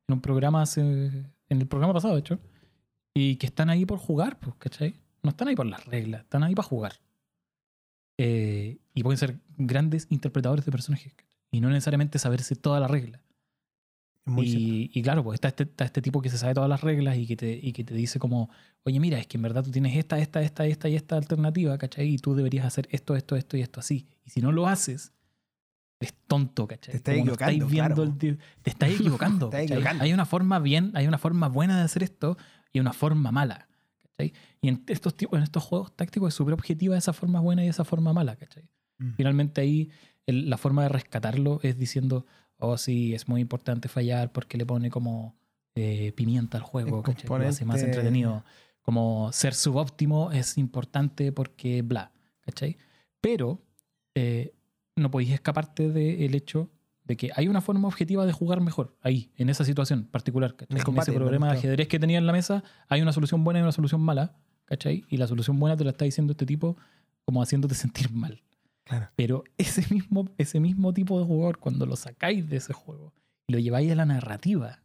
[0.07, 2.39] en un programa hace, en el programa pasado, de hecho,
[3.13, 4.95] y que están ahí por jugar, pues, ¿cachai?
[5.23, 6.93] No están ahí por las reglas, están ahí para jugar.
[8.17, 11.34] Eh, y pueden ser grandes interpretadores de personajes, ¿cachai?
[11.55, 13.21] Y no necesariamente saberse toda la regla.
[14.25, 14.67] Muy cierto.
[14.67, 17.15] Y, y claro, pues está este, está este tipo que se sabe todas las reglas
[17.15, 18.49] y que, te, y que te dice como,
[18.83, 21.77] oye, mira, es que en verdad tú tienes esta, esta, esta, esta y esta alternativa,
[21.77, 22.09] ¿cachai?
[22.09, 24.05] Y tú deberías hacer esto, esto, esto y esto así.
[24.25, 25.13] Y si no lo haces,
[26.01, 26.91] eres tonto, ¿cachai?
[26.91, 28.03] Te estás equivocando, claro.
[28.03, 28.17] el
[28.63, 29.49] te estás equivocando.
[29.53, 30.03] Equivocando.
[30.03, 32.37] Hay una forma bien, hay una forma buena de hacer esto
[32.73, 33.69] y una forma mala,
[34.01, 34.33] ¿cachai?
[34.59, 37.69] Y en estos, tipos, en estos juegos tácticos es súper objetiva esa forma buena y
[37.69, 38.67] esa forma mala, ¿cachai?
[38.97, 39.13] Mm.
[39.15, 39.89] Finalmente ahí
[40.27, 42.25] el- la forma de rescatarlo es diciendo,
[42.57, 45.35] oh sí, es muy importante fallar porque le pone como
[45.75, 47.27] eh, pimienta al juego, ¿cachai?
[47.43, 48.43] Lo hace más entretenido.
[48.81, 52.11] Como ser subóptimo es importante porque bla,
[52.41, 52.77] ¿cachai?
[53.19, 53.61] Pero
[54.15, 54.53] eh,
[54.95, 56.69] no podéis escaparte del hecho
[57.03, 60.77] de que hay una forma objetiva de jugar mejor ahí, en esa situación particular, ¿cachai?
[60.85, 63.63] Combate, ese problema de ajedrez que tenía en la mesa, hay una solución buena y
[63.63, 65.03] una solución mala, ¿cachai?
[65.09, 66.77] Y la solución buena te la está diciendo este tipo
[67.25, 68.41] como haciéndote sentir mal.
[68.85, 69.09] Claro.
[69.15, 73.13] Pero ese mismo, ese mismo tipo de jugador, cuando lo sacáis de ese juego
[73.47, 74.81] y lo lleváis a la narrativa,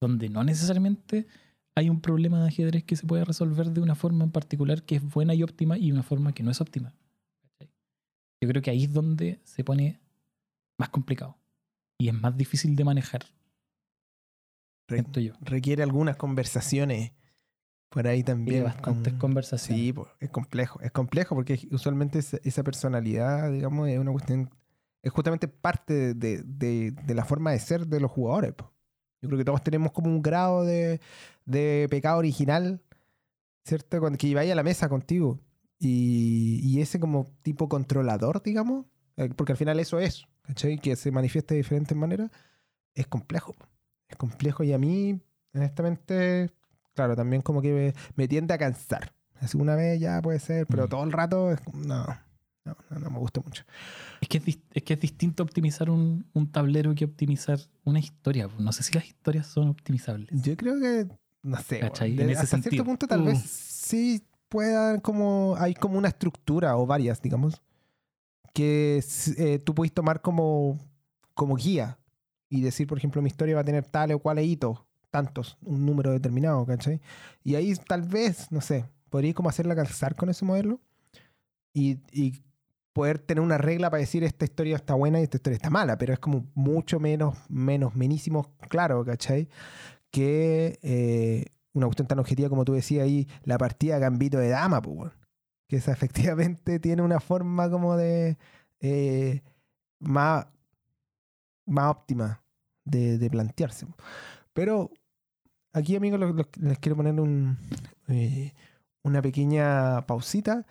[0.00, 1.26] donde no necesariamente
[1.74, 4.96] hay un problema de ajedrez que se puede resolver de una forma en particular que
[4.96, 6.94] es buena y óptima y una forma que no es óptima.
[8.42, 10.00] Yo creo que ahí es donde se pone
[10.78, 11.36] más complicado
[11.98, 13.26] y es más difícil de manejar,
[14.88, 15.34] Re- yo.
[15.40, 17.12] requiere algunas conversaciones
[17.92, 18.64] por ahí también.
[18.64, 19.82] bastantes con- conversaciones.
[19.84, 20.80] Sí, es complejo.
[20.80, 24.50] Es complejo porque usualmente esa, personalidad, digamos, es una cuestión.
[25.02, 28.52] Es justamente parte de, de- de la forma de ser de los jugadores.
[28.54, 28.72] po.
[29.20, 31.00] Yo creo que todos tenemos como un grado de,
[31.44, 32.80] de pecado original,
[33.64, 34.00] ¿cierto?
[34.00, 35.38] Cuando que vaya a la mesa contigo.
[35.78, 40.78] Y, y ese como tipo controlador, digamos, eh, porque al final eso es, ¿cachai?
[40.78, 42.30] Que se manifiesta de diferentes maneras,
[42.94, 43.54] es complejo.
[44.08, 45.20] Es complejo y a mí,
[45.54, 46.50] honestamente,
[46.94, 49.12] claro, también como que me, me tiende a cansar.
[49.40, 50.88] Así una vez ya puede ser, pero Mm.
[50.88, 52.04] todo el rato no,
[52.64, 53.64] no, no, no me gusta mucho.
[54.20, 57.98] Es que es, dis- es que es distinto optimizar un, un tablero que optimizar una
[57.98, 58.48] historia.
[58.58, 60.28] No sé si las historias son optimizables.
[60.30, 61.08] Yo creo que,
[61.42, 62.84] no sé, de- En ese hasta cierto sentido.
[62.84, 63.24] punto tal Uh.
[63.26, 67.60] vez sí puedan como, hay como una estructura o varias, digamos,
[68.54, 69.02] que
[69.38, 70.78] eh, tú puedes tomar como,
[71.34, 71.98] como guía
[72.48, 75.86] y decir, por ejemplo, mi historia va a tener tal o cual hito, tantos, un
[75.86, 77.00] número determinado, ¿cachai?
[77.44, 80.80] Y ahí tal vez, no sé, podría como hacerla calzar con ese modelo
[81.72, 82.42] y, y
[82.92, 85.98] poder tener una regla para decir esta historia está buena y esta historia está mala,
[85.98, 89.48] pero es como mucho menos, menos, menísimo claro, ¿cachai?
[90.10, 91.44] Que eh,
[91.74, 95.12] una cuestión tan objetiva como tú decías ahí, la partida Gambito de Dama, pues,
[95.68, 98.38] que esa efectivamente tiene una forma como de
[98.80, 99.42] eh,
[99.98, 100.46] más
[101.66, 102.42] más óptima
[102.84, 103.86] de, de plantearse.
[104.52, 104.90] Pero
[105.72, 106.20] aquí, amigos,
[106.60, 107.58] les quiero poner un,
[108.08, 108.52] eh,
[109.02, 110.66] una pequeña pausita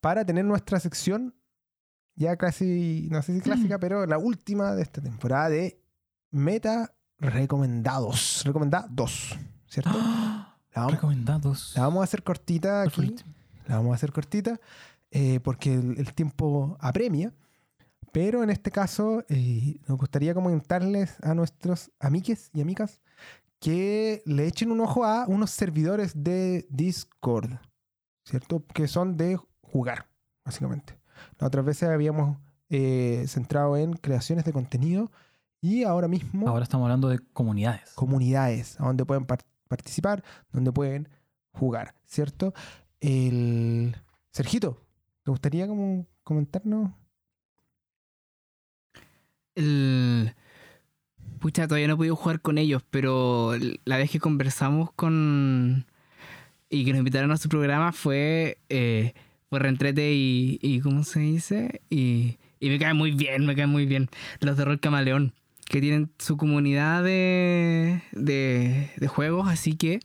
[0.00, 1.34] para tener nuestra sección
[2.16, 5.80] ya casi, no sé si clásica, pero la última de esta temporada de
[6.30, 8.42] meta recomendados.
[8.44, 9.90] Recomendados, ¿cierto?
[9.94, 10.56] ¡Ah!
[10.74, 11.72] La vamos, Recomendados.
[11.76, 13.14] la vamos a hacer cortita aquí.
[13.66, 14.60] La vamos a hacer cortita
[15.10, 17.32] eh, porque el, el tiempo apremia.
[18.12, 23.00] Pero en este caso eh, nos gustaría comentarles a nuestros amiques y amigas
[23.64, 27.50] que le echen un ojo a unos servidores de Discord,
[28.26, 28.62] ¿cierto?
[28.74, 30.06] Que son de jugar,
[30.44, 30.98] básicamente.
[31.38, 32.36] Las otras veces habíamos
[32.68, 35.10] eh, centrado en creaciones de contenido
[35.62, 37.92] y ahora mismo Ahora estamos hablando de comunidades.
[37.94, 40.22] comunidades a donde pueden par- participar,
[40.52, 41.08] donde pueden
[41.52, 42.52] jugar, ¿cierto?
[43.00, 43.96] El
[44.30, 44.76] Sergito,
[45.22, 46.92] ¿te gustaría como comentarnos?
[49.54, 50.34] El...
[51.44, 53.52] Pucha, todavía no he podido jugar con ellos, pero
[53.84, 55.84] la vez que conversamos con...
[56.70, 58.56] Y que nos invitaron a su programa fue...
[58.70, 59.12] Eh,
[59.50, 60.80] fue reentrete y, y...
[60.80, 61.82] ¿Cómo se dice?
[61.90, 64.08] Y, y me cae muy bien, me cae muy bien.
[64.40, 65.34] Los de Rol Camaleón,
[65.66, 70.00] que tienen su comunidad de, de, de juegos, así que...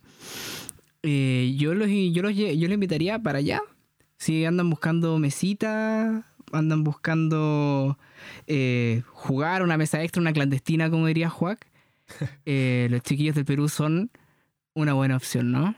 [1.02, 3.62] eh, yo, los, yo, los, yo los invitaría para allá.
[4.18, 7.98] Si andan buscando mesita, andan buscando
[8.46, 11.66] eh, jugar una mesa extra, una clandestina, como diría Juac,
[12.46, 14.10] eh, los chiquillos del Perú son
[14.74, 15.74] una buena opción, ¿no?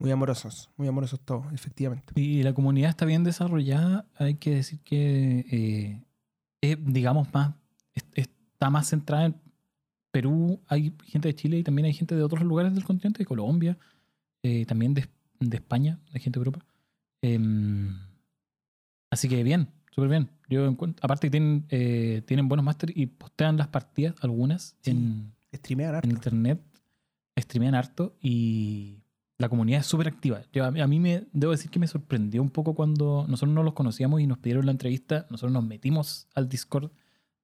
[0.00, 2.12] Muy amorosos, muy amorosos todos, efectivamente.
[2.20, 4.06] Y la comunidad está bien desarrollada.
[4.16, 6.04] Hay que decir que eh,
[6.60, 7.54] es, digamos, más
[7.94, 9.36] es- está más centrada en
[10.12, 10.60] Perú.
[10.68, 13.76] Hay gente de Chile y también hay gente de otros lugares del continente, de Colombia,
[14.44, 15.08] eh, también de,
[15.40, 16.64] de España, de gente de Europa.
[17.20, 17.98] Em,
[19.10, 20.30] así que bien, súper bien.
[20.48, 20.66] Yo
[21.02, 24.90] aparte que tienen, eh, tienen buenos máster y postean las partidas, algunas, Sí.
[24.92, 26.08] en, Streamean harto.
[26.08, 26.60] en internet,
[27.38, 28.98] streamean harto y
[29.38, 30.42] la comunidad es súper activa.
[30.52, 33.72] Yo, a, mí, me debo decir que me sorprendió un poco cuando nosotros no los
[33.74, 35.26] conocíamos y nos pidieron la entrevista.
[35.30, 36.90] Nosotros nos metimos al Discord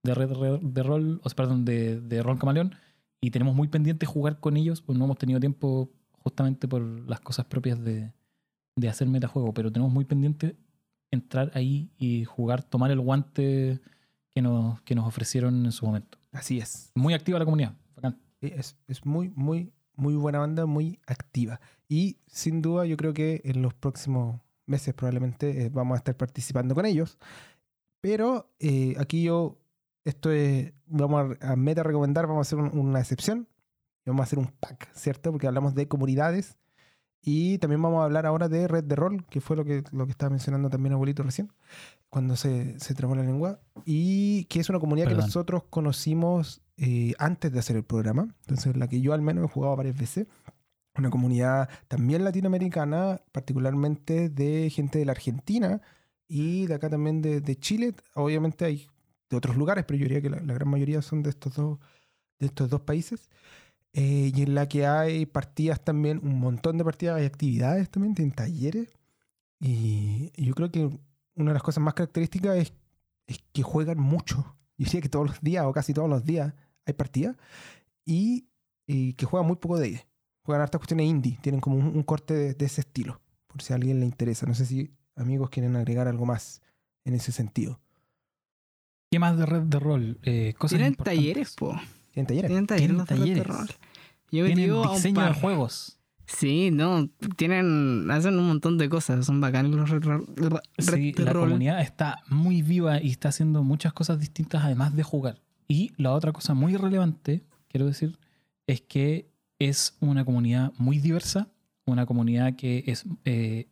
[0.02, 2.74] de Red, Red- de Rol, o sea, perdón, de, de Rol Camaleón
[3.20, 7.20] y tenemos muy pendiente jugar con ellos, pues no hemos tenido tiempo justamente por las
[7.20, 8.12] cosas propias de,
[8.76, 10.56] de hacer metajuego, pero tenemos muy pendiente
[11.14, 13.80] entrar ahí y jugar, tomar el guante
[14.30, 16.18] que nos, que nos ofrecieron en su momento.
[16.32, 16.90] Así es.
[16.94, 17.74] Muy activa la comunidad.
[17.96, 18.18] Bacán.
[18.40, 21.60] Es, es muy, muy, muy buena banda, muy activa.
[21.88, 26.16] Y sin duda yo creo que en los próximos meses probablemente eh, vamos a estar
[26.16, 27.18] participando con ellos.
[28.00, 29.58] Pero eh, aquí yo,
[30.04, 33.48] esto es, vamos a, a meta recomendar, vamos a hacer un- una excepción.
[34.06, 35.30] Vamos a hacer un pack, ¿cierto?
[35.32, 36.58] Porque hablamos de comunidades.
[37.26, 40.04] Y también vamos a hablar ahora de red de rol, que fue lo que, lo
[40.04, 41.50] que estaba mencionando también abuelito recién,
[42.10, 43.60] cuando se, se trabó la lengua.
[43.86, 45.28] Y que es una comunidad que Perdón.
[45.28, 48.34] nosotros conocimos eh, antes de hacer el programa.
[48.40, 50.26] Entonces, la que yo al menos he jugado varias veces.
[50.96, 55.80] Una comunidad también latinoamericana, particularmente de gente de la Argentina
[56.28, 57.94] y de acá también de, de Chile.
[58.14, 58.86] Obviamente hay
[59.30, 61.78] de otros lugares, pero yo diría que la, la gran mayoría son de estos dos,
[62.38, 63.30] de estos dos países.
[63.94, 68.14] Eh, y en la que hay partidas también, un montón de partidas, hay actividades también,
[68.14, 68.88] tienen talleres.
[69.60, 70.90] Y, yo creo que
[71.36, 72.72] una de las cosas más características es,
[73.26, 74.56] es que juegan mucho.
[74.76, 76.52] Yo diría que todos los días o casi todos los días
[76.84, 77.36] hay partidas.
[78.04, 78.48] Y,
[78.86, 80.06] y que juegan muy poco de ellas.
[80.42, 83.72] Juegan hartas cuestiones indie, tienen como un, un corte de, de ese estilo, por si
[83.72, 84.44] a alguien le interesa.
[84.44, 86.60] No sé si amigos quieren agregar algo más
[87.04, 87.80] en ese sentido.
[89.10, 90.18] ¿Qué más de red de rol?
[90.24, 91.76] Eh, cosas Tienen talleres, po.
[92.14, 92.48] ¿Tienen talleres?
[92.48, 93.76] Tienen talleres, los de de talleres.
[94.30, 95.34] Yo metido a un de par.
[95.34, 95.98] juegos.
[96.26, 99.90] Sí, no, tienen, hacen un montón de cosas, son bacanes los
[100.78, 105.02] Sí, de la comunidad está muy viva y está haciendo muchas cosas distintas además de
[105.02, 105.42] jugar.
[105.68, 108.18] Y la otra cosa muy relevante, quiero decir,
[108.66, 111.48] es que es una comunidad muy diversa,
[111.84, 113.68] una comunidad que es eh,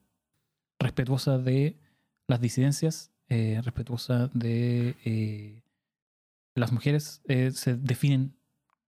[0.78, 1.78] respetuosa de
[2.26, 5.62] las disidencias, eh, respetuosa de eh,
[6.54, 8.34] las mujeres, eh, se definen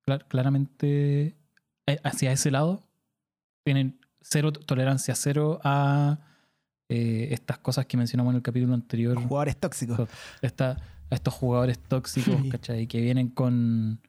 [0.06, 1.36] clar- claramente
[1.86, 2.86] eh, hacia ese lado,
[3.64, 6.18] tienen cero tolerancia, cero a
[6.88, 10.08] eh, estas cosas que mencionamos en el capítulo anterior, Jugadores tóxicos.
[10.42, 10.76] esta-
[11.10, 12.48] a estos jugadores tóxicos, Sí.
[12.48, 12.86] ¿cachai?
[12.86, 14.00] Que vienen con,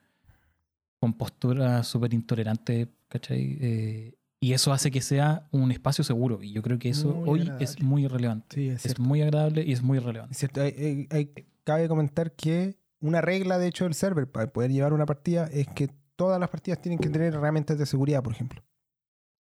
[1.00, 3.58] con posturas súper intolerantes, ¿cachai?
[3.62, 6.42] Eh, y eso hace que sea un espacio seguro.
[6.44, 7.64] Y yo creo que eso Muy hoy agradable.
[7.66, 8.78] es muy relevante.
[8.80, 10.34] Sí, es muy agradable y es muy relevante.
[10.34, 10.62] Es cierto.
[10.62, 14.94] Hay- hay- hay- cabe comentar que una regla, de hecho, del server para poder llevar
[14.94, 18.64] una partida es que todas las partidas tienen que tener herramientas de seguridad, por ejemplo.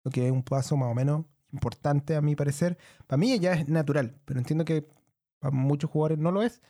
[0.05, 2.79] Lo que es un paso más o menos importante, a mi parecer.
[3.07, 4.89] Para mí ya es natural, pero entiendo que
[5.39, 6.63] para muchos jugadores no lo es.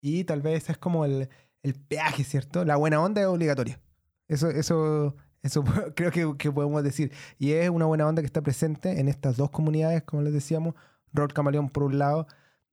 [0.00, 1.28] Y tal vez es como el,
[1.62, 2.64] el peaje, ¿cierto?
[2.64, 3.80] La buena onda es obligatoria.
[4.28, 5.64] Eso, eso, eso
[5.96, 7.12] creo que, que podemos decir.
[7.38, 10.74] Y es una buena onda que está presente en estas dos comunidades, como les decíamos,
[11.12, 12.26] Rol Camaleón por un lado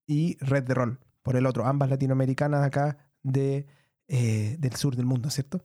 [0.07, 3.67] y Red de Rol por el otro, ambas latinoamericanas acá de,
[4.07, 5.63] eh, del sur del mundo, ¿cierto?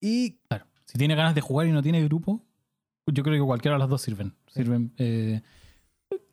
[0.00, 0.66] Y Claro.
[0.84, 2.42] Si tiene ganas de jugar y no tiene grupo,
[3.06, 4.34] yo creo que cualquiera de las dos sirven.
[4.46, 5.42] Sirven eh,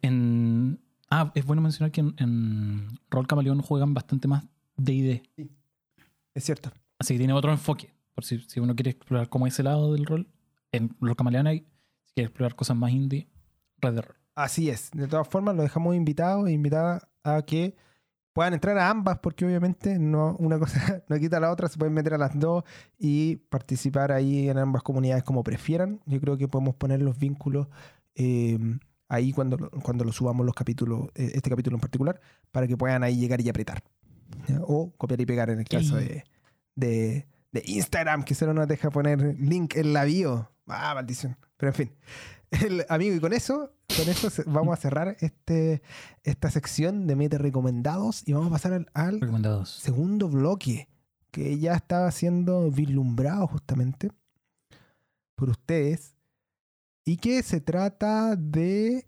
[0.02, 0.80] en.
[1.10, 4.46] Ah, es bueno mencionar que en, en Rol Camaleón juegan bastante más
[4.78, 5.24] D&D.
[6.34, 7.94] es cierto, Así que tiene otro enfoque.
[8.14, 10.28] Por si, si uno quiere explorar como ese lado del rol,
[10.72, 11.60] en Rol Camaleón hay.
[12.06, 13.28] Si quiere explorar cosas más indie,
[13.80, 14.16] Red de Rol.
[14.36, 14.90] así es.
[14.92, 17.76] De todas formas, los dejamos invitados e invitadas a que
[18.36, 21.94] puedan entrar a ambas, porque obviamente no, una cosa no quita la otra, se pueden
[21.94, 22.64] meter a las dos
[23.00, 26.02] y participar ahí en ambas comunidades como prefieran.
[26.06, 27.68] Yo creo que podemos poner los vínculos
[28.16, 28.60] eh,
[29.08, 32.20] ahí cuando, lo- cuando lo subamos los capítulos, eh, este capítulo en particular,
[32.52, 33.82] para que puedan ahí llegar y apretar.
[34.48, 34.60] ¿ya?
[34.64, 36.24] O copiar y pegar en el caso de,
[36.76, 40.52] de Instagram, que solo nos deja poner link en la bio.
[40.68, 41.38] Ah, maldición.
[41.58, 41.92] Pero en fin.
[42.52, 45.82] El- amigo, y con eso, con eso vamos a cerrar este,
[46.24, 49.70] esta sección de meta recomendados y vamos a pasar al, al Recomendados.
[49.70, 50.90] segundo bloque
[51.32, 54.10] que ya estaba siendo vislumbrado justamente
[55.36, 56.16] por ustedes
[57.06, 59.08] y que se trata de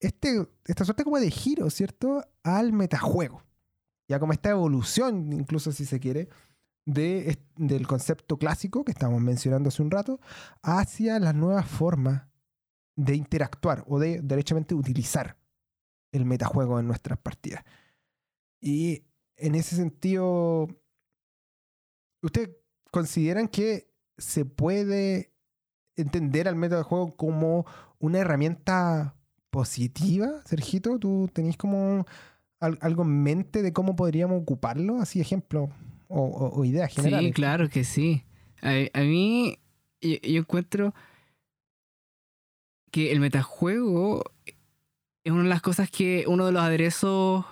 [0.00, 2.24] este, esta suerte como de giro, ¿cierto?
[2.42, 3.42] Al metajuego.
[4.08, 6.28] Ya como esta evolución, incluso si se quiere,
[6.84, 10.20] de, del concepto clásico que estábamos mencionando hace un rato,
[10.62, 12.24] hacia las nuevas formas
[12.96, 15.36] de interactuar o de derechamente utilizar
[16.12, 17.64] el metajuego en nuestras partidas.
[18.60, 19.04] Y
[19.36, 20.68] en ese sentido,
[22.22, 22.50] ¿ustedes
[22.90, 25.32] consideran que se puede
[25.96, 27.66] entender al metajuego como
[27.98, 29.16] una herramienta
[29.50, 30.98] positiva, Sergito?
[30.98, 32.06] ¿Tú tenés como
[32.60, 34.98] al- algo en mente de cómo podríamos ocuparlo?
[35.00, 35.70] Así, ejemplo,
[36.08, 37.28] o, o- o ideas generales.
[37.30, 38.24] Sí, claro que sí.
[38.62, 39.58] A, a mí,
[40.00, 40.94] yo, yo encuentro
[42.94, 44.22] que el metajuego
[45.24, 47.44] es una de las cosas que uno de los aderezos.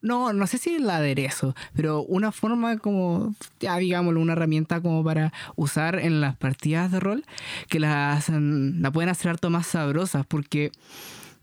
[0.00, 5.04] No, no sé si el aderezo, pero una forma como, ya digámoslo, una herramienta como
[5.04, 7.24] para usar en las partidas de rol
[7.68, 10.72] que las hacen- la pueden hacer harto más sabrosas, porque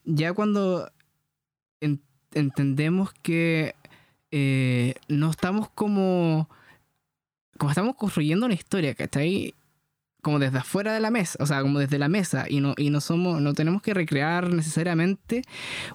[0.04, 0.90] ya cuando
[1.82, 2.02] en-
[2.34, 3.74] entendemos que
[4.32, 6.50] eh, no estamos como.
[7.58, 9.54] Como estamos construyendo una historia, ¿cachai?
[10.26, 12.90] Como desde afuera de la mesa, o sea, como desde la mesa, y no, y
[12.90, 15.44] no somos, no tenemos que recrear necesariamente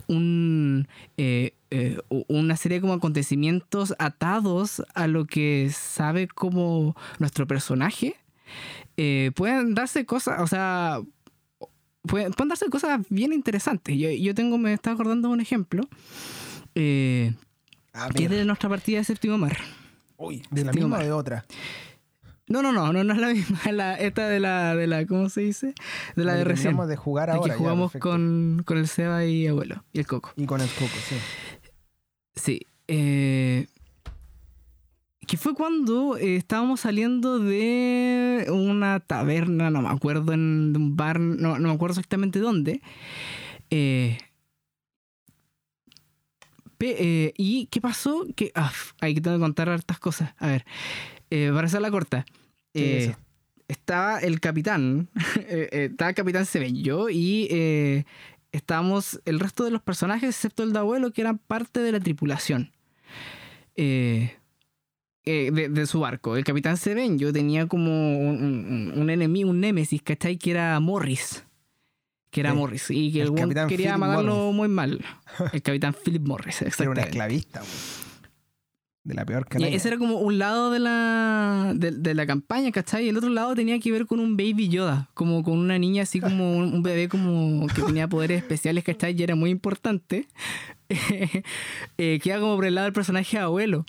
[0.06, 7.48] un, eh, eh, una serie de como acontecimientos atados a lo que sabe como nuestro
[7.48, 8.14] personaje.
[8.96, 11.00] Eh, pueden darse cosas, o sea,
[12.02, 13.98] pueden, pueden darse cosas bien interesantes.
[13.98, 15.82] Yo, yo tengo, me estaba acordando de un ejemplo.
[16.76, 17.34] Eh,
[17.92, 19.56] Ah, que es de nuestra partida de séptimo mar.
[20.16, 21.44] Uy, de la Séptimo misma o de otra.
[22.50, 25.28] No, no, no, no, no es la misma, la, esta de la, de la, ¿cómo
[25.28, 25.68] se dice?
[26.16, 26.76] De la La de recién.
[26.86, 27.52] de jugar ahora.
[27.52, 30.32] ya, jugamos con, con el Seba y abuelo, y el Coco.
[30.36, 31.16] Y con el coco, sí.
[32.34, 32.66] Sí.
[32.88, 33.66] eh,
[35.26, 40.96] que fue cuando eh, estábamos saliendo de una taberna, no me acuerdo, en de un
[40.96, 42.82] bar, no, no me acuerdo exactamente dónde.
[43.70, 44.18] Eh,
[46.78, 48.26] pe- eh, ¿Y qué pasó?
[48.34, 50.34] Que, ah, hay que tengo que contar hartas cosas.
[50.38, 50.64] A ver,
[51.54, 52.24] para hacer la corta.
[52.74, 53.14] Eh,
[53.68, 58.04] estaba el capitán, eh, eh, estaba el capitán Sebenyo y eh,
[58.52, 62.00] estábamos el resto de los personajes, excepto el de abuelo, que eran parte de la
[62.00, 62.72] tripulación
[63.76, 64.36] eh,
[65.24, 66.36] eh, de, de su barco.
[66.36, 70.36] El capitán Sebenyo tenía como un, un- un enemigo, un némesis, ¿cachai?
[70.38, 71.44] Que era Morris.
[72.30, 72.54] Que era.
[72.54, 72.90] Morris.
[72.90, 74.54] Y que El el, weón capitán quería Philip matarlo Morris.
[74.56, 75.04] muy mal.
[75.52, 77.08] El capitán Philip Morris, Era una exactamente.
[77.10, 77.70] esclavista, güey.
[79.10, 79.76] De la peor Y calaña.
[79.76, 83.06] ese era como un lado de la, de, de la campaña, ¿cachai?
[83.06, 86.04] Y el otro lado tenía que ver con un baby Yoda, como con una niña
[86.04, 89.16] así como un, un bebé como que tenía poderes especiales, ¿cachai?
[89.18, 90.28] Y era muy importante.
[91.98, 93.84] eh, que era como por el lado del personaje abuelo.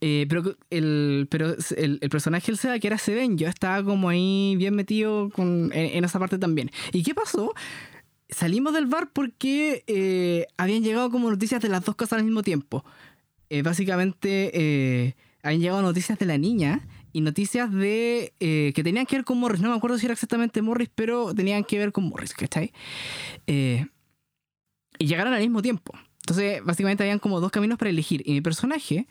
[0.00, 4.08] Eh, pero el, pero el, el personaje del Seba, que era Seven, yo estaba como
[4.08, 6.70] ahí bien metido con, en, en esa parte también.
[6.92, 7.54] ¿Y qué pasó?
[8.28, 12.42] Salimos del bar porque eh, habían llegado como noticias de las dos cosas al mismo
[12.42, 12.84] tiempo.
[13.50, 19.06] Eh, básicamente eh, habían llegado noticias de la niña y noticias de eh, que tenían
[19.06, 19.60] que ver con Morris.
[19.60, 22.72] No me acuerdo si era exactamente Morris, pero tenían que ver con Morris, ¿cachai?
[23.46, 23.86] Eh,
[24.98, 25.92] y llegaron al mismo tiempo.
[26.20, 28.22] Entonces, básicamente habían como dos caminos para elegir.
[28.26, 29.06] Y mi personaje,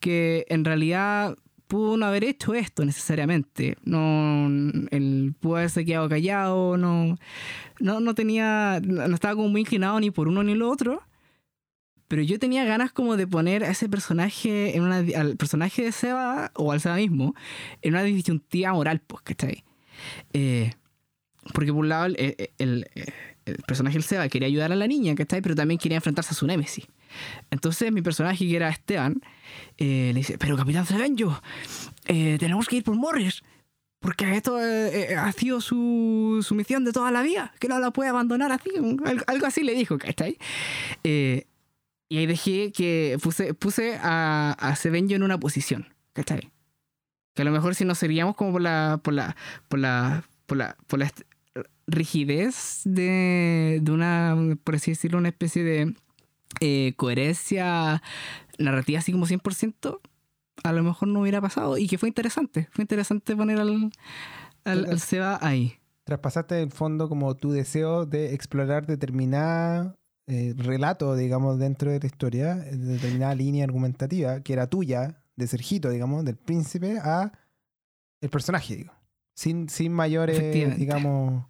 [0.00, 1.36] que en realidad
[1.68, 3.76] pudo no haber hecho esto necesariamente.
[3.84, 4.48] No,
[4.90, 7.16] él pudo haberse quedado callado, no,
[7.80, 11.02] no, no tenía, no estaba como muy inclinado ni por uno ni lo otro.
[12.08, 15.92] Pero yo tenía ganas como de poner a ese personaje, en una, al personaje de
[15.92, 17.34] Seba, o al Seba mismo,
[17.82, 19.64] en una disyuntiva moral, pues, ¿cachai?
[20.32, 20.72] Eh,
[21.52, 23.12] porque por un lado el, el- el-
[23.66, 25.40] personaje del Seba quería ayudar a la niña, ¿cachai?
[25.40, 26.86] Pero también quería enfrentarse a su némesis.
[27.50, 29.20] Entonces mi personaje, que era Esteban,
[29.78, 31.40] eh, le dice, pero Capitán Sebenyo,
[32.06, 33.42] eh, tenemos que ir por Morris.
[34.00, 37.78] Porque esto eh, eh, ha sido su, su misión de toda la vida, que no
[37.78, 38.70] la puede abandonar así.
[39.04, 40.38] Algo, algo así le dijo, ¿cachai?
[41.02, 41.46] Eh,
[42.08, 46.52] y ahí dejé que puse, puse a, a Sebenyo en una posición, ¿cachai?
[47.34, 49.36] Que a lo mejor si nos seríamos como por la, por la,
[49.68, 51.12] por la, por la, por la
[51.86, 55.94] rigidez de, de una, por así decirlo, una especie de
[56.60, 58.02] eh, coherencia
[58.58, 60.00] narrativa así como 100%,
[60.62, 62.68] a lo mejor no hubiera pasado y que fue interesante.
[62.70, 63.90] Fue interesante poner al,
[64.64, 65.78] al, al Seba ahí.
[66.04, 69.96] Traspasaste en fondo como tu deseo de explorar determinada
[70.26, 75.46] eh, relato, digamos, dentro de la historia, eh, determinada línea argumentativa que era tuya, de
[75.46, 77.30] Sergito, digamos, del príncipe, a
[78.20, 78.92] el personaje, digo.
[79.34, 80.38] Sin, sin mayores,
[80.78, 81.44] digamos,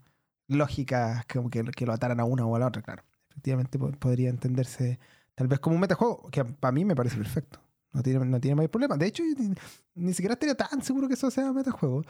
[0.48, 3.04] lógicas como que, que lo ataran a una o a la otra, claro.
[3.30, 4.98] Efectivamente po- podría entenderse
[5.34, 7.60] tal vez como un metajuego, que para mí me parece perfecto.
[7.92, 8.96] No tiene, no tiene mayor problema.
[8.96, 9.54] De hecho, ni,
[9.94, 12.02] ni siquiera estaría tan seguro que eso sea metajuego.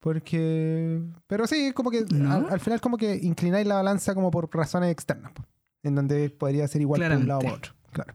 [0.00, 1.02] Porque.
[1.26, 2.30] Pero sí, como que ¿No?
[2.32, 5.32] al, al final, como que inclináis la balanza como por razones externas.
[5.32, 5.42] po,
[5.84, 7.68] En donde podría ser igual por un lado Claramente.
[7.70, 7.80] otro.
[7.92, 8.14] Claro.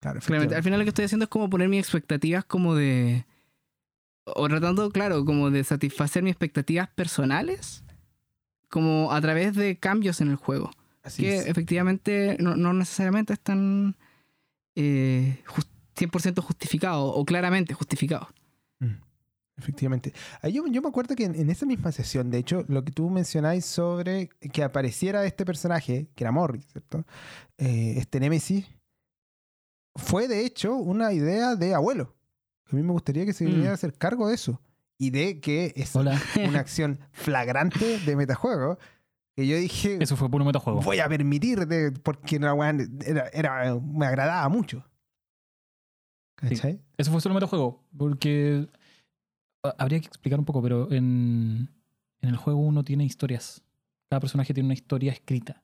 [0.00, 3.24] Claro, Claramente, al final lo que estoy haciendo es como poner mis expectativas como de...
[4.24, 7.84] O tratando, claro, como de satisfacer mis expectativas personales,
[8.68, 10.70] como a través de cambios en el juego.
[11.04, 11.46] Así que es.
[11.46, 13.94] efectivamente no, no necesariamente están
[14.74, 18.28] eh, jus- 100% justificados o claramente justificados.
[18.80, 18.86] Mm,
[19.58, 20.12] Efectivamente.
[20.42, 22.92] Ahí yo, yo me acuerdo que en, en esa misma sesión, de hecho, lo que
[22.92, 27.04] tú mencionáis sobre que apareciera este personaje, que era Morris, ¿cierto?
[27.56, 28.66] Eh, este Némesis,
[29.94, 32.14] fue de hecho una idea de abuelo.
[32.70, 33.48] A mí me gustaría que se Mm.
[33.48, 34.60] viniera a hacer cargo de eso.
[34.98, 36.20] Y de que es Hola.
[36.58, 38.78] una acción flagrante de metajuego.
[39.36, 40.80] Que yo dije, Eso fue puro metajuego.
[40.82, 44.84] voy a permitir, de, porque weá era, era- me agradaba mucho.
[46.36, 46.82] ¿Cachai?
[46.98, 47.82] Eso fue solo metajuego.
[47.96, 48.78] Porque ah,
[49.78, 51.68] habría que explicar un poco, pero en,
[52.20, 53.62] en el juego uno tiene historias.
[54.08, 55.62] Cada personaje tiene una historia escrita.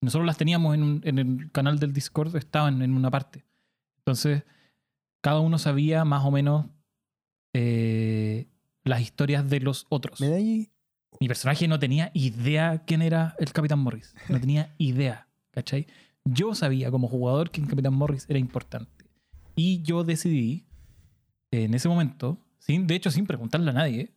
[0.00, 3.44] Nosotros las teníamos en, un- en el canal del Discord, estaban en una parte.
[3.98, 4.44] Entonces,
[5.20, 6.66] cada uno sabía más o menos
[7.54, 8.46] eh,
[8.84, 10.20] las historias de los otros.
[10.20, 10.70] Me da ahí
[11.20, 14.14] Mi personaje no tenía idea quién era el Capitán Morris.
[14.28, 15.86] No tenía idea, ¿cachai?
[16.24, 19.06] Yo sabía como jugador que el Capitán Morris era importante.
[19.56, 20.66] Y yo decidí,
[21.50, 22.38] en ese momento,
[22.68, 24.12] sin, de hecho sin preguntarle a nadie,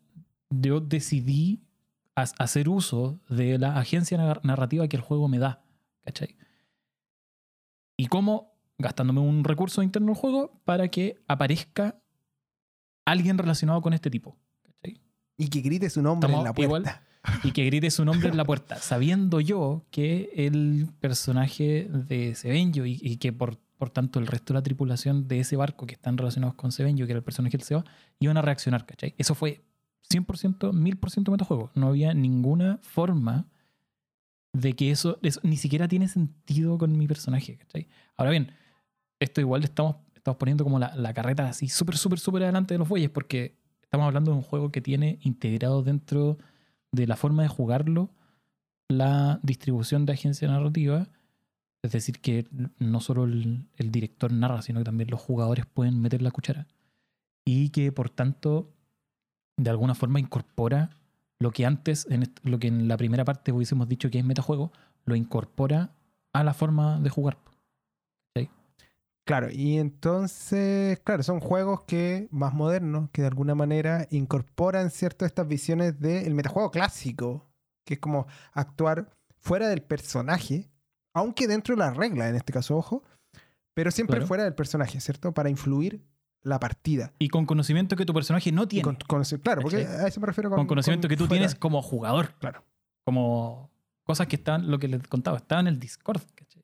[0.49, 1.63] yo decidí
[2.15, 5.63] ha- hacer uso de la agencia nar- narrativa que el juego me da,
[6.03, 6.35] ¿cachai?
[7.97, 12.01] Y cómo gastándome un recurso interno al juego para que aparezca
[13.05, 14.99] alguien relacionado con este tipo, ¿cachai?
[15.37, 16.83] Y que grite su nombre en la igual.
[16.83, 17.03] puerta.
[17.43, 22.85] y que grite su nombre en la puerta, sabiendo yo que el personaje de Sebenyo
[22.85, 25.95] y, y que por, por tanto el resto de la tripulación de ese barco que
[25.95, 27.83] están relacionados con Sebenyo, que era el personaje del Seba,
[28.19, 29.15] iban a reaccionar, ¿cachai?
[29.17, 29.63] Eso fue
[30.07, 31.71] 100%, 1000% metajuego.
[31.73, 33.47] No había ninguna forma
[34.53, 37.87] de que eso, ni siquiera tiene sentido con mi personaje, ¿cachai?
[38.17, 38.51] Ahora bien,
[39.19, 42.77] esto igual estamos, estamos poniendo como la, la carreta así súper, súper, súper adelante de
[42.77, 46.37] los bueyes, porque estamos hablando de un juego que tiene integrado dentro
[46.91, 48.11] de la forma de jugarlo
[48.89, 51.07] la distribución de agencia narrativa.
[51.83, 56.21] Es decir, que no solo el, director narra, sino que también los jugadores pueden meter
[56.21, 56.67] la cuchara.
[57.43, 58.71] Y que por tanto,
[59.57, 60.91] de alguna forma incorpora
[61.39, 64.71] lo que antes, en lo que en la primera parte hubiésemos dicho que es metajuego,
[65.05, 65.95] lo incorpora
[66.33, 67.37] a la forma de jugar.
[69.23, 75.25] Claro, y entonces, claro, son juegos que más modernos, que de alguna manera incorporan cierto
[75.25, 77.47] estas visiones del metajuego clásico,
[77.85, 79.09] que es como actuar
[79.39, 80.70] fuera del personaje,
[81.13, 83.03] aunque dentro de la regla, en este caso, ojo,
[83.73, 84.27] pero siempre Claro.
[84.27, 85.33] fuera del personaje, ¿cierto?
[85.33, 86.01] Para influir
[86.43, 87.13] la partida.
[87.19, 88.83] Y con conocimiento que tu personaje no tiene.
[88.83, 91.39] con, Con, conoce- claro, porque a eso me refiero con, conocimiento con que tú fuera.
[91.41, 92.33] tienes como jugador.
[92.39, 92.63] Claro,
[93.05, 93.69] Como
[94.03, 96.21] cosas que estaban, lo que les contaba, estaban en el Discord.
[96.35, 96.63] ¿cachai?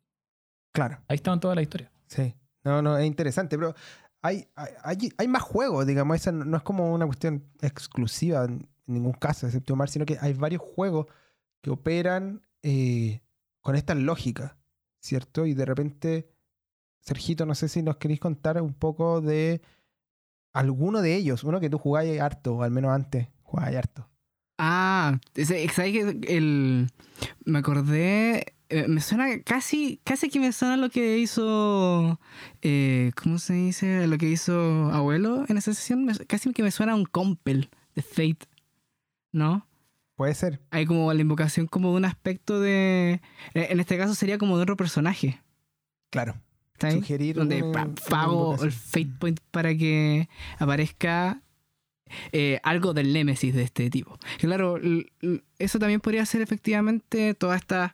[0.73, 0.99] claro.
[1.07, 1.91] Ahí estaban toda la historia.
[2.07, 2.33] Sí.
[2.63, 3.73] No, no, es interesante, pero
[4.21, 4.47] hay,
[4.83, 9.45] hay, hay- más juegos, digamos, esa no es como una cuestión exclusiva en ningún caso,
[9.47, 11.05] excepto Omar, sino que hay varios juegos
[11.61, 13.21] que operan eh,
[13.67, 14.55] con esta lógica,
[15.01, 15.45] ¿cierto?
[15.45, 16.29] Y de repente,
[17.01, 19.61] Sergito, no sé si nos queréis contar un poco de
[20.53, 24.07] alguno de ellos, uno que tú jugáis harto, o al menos antes jugáis harto.
[24.57, 26.89] Ah, ¿sabes que el,
[27.43, 32.21] me acordé eh, me suena casi, casi que me suena lo que hizo,
[32.61, 34.07] eh, ¿cómo se dice?
[34.07, 38.01] Lo que hizo Abuelo en esa sesión, casi que me suena a un compel de
[38.01, 38.47] Fate,
[39.33, 39.67] ¿no?
[40.17, 40.59] Puede ser.
[40.71, 43.21] Hay como la invocación como de un aspecto de,
[43.53, 45.39] eh, en este caso sería como de otro personaje,
[46.09, 46.35] Claro.
[46.73, 46.95] ¿está ahí?
[46.95, 50.27] Sugerir Donde una- pa- una pago el Fate Point para que
[50.59, 51.41] aparezca
[52.31, 54.17] eh, algo del Némesis de este tipo.
[54.39, 54.79] Claro,
[55.59, 57.91] eso también podría ser efectivamente todas estas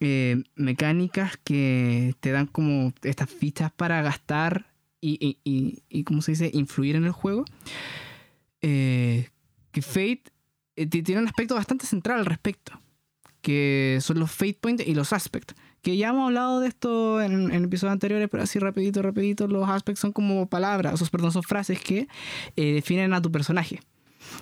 [0.00, 4.66] eh, mecánicas que te dan como estas fichas para gastar
[5.00, 7.44] y, y, y- y, ¿cómo se dice?, influir en el juego.
[8.60, 9.28] Eh,
[9.72, 10.24] que Fate
[10.86, 12.80] tiene un aspecto bastante central al respecto,
[13.40, 15.54] que son los Fate Points y los Aspects.
[15.82, 20.00] Que ya hemos hablado de esto en, episodios anteriores, pero así rapidito, rapidito, los aspects
[20.00, 22.08] son como palabras, o perdón, son frases que
[22.56, 23.80] eh, definen a tu personaje.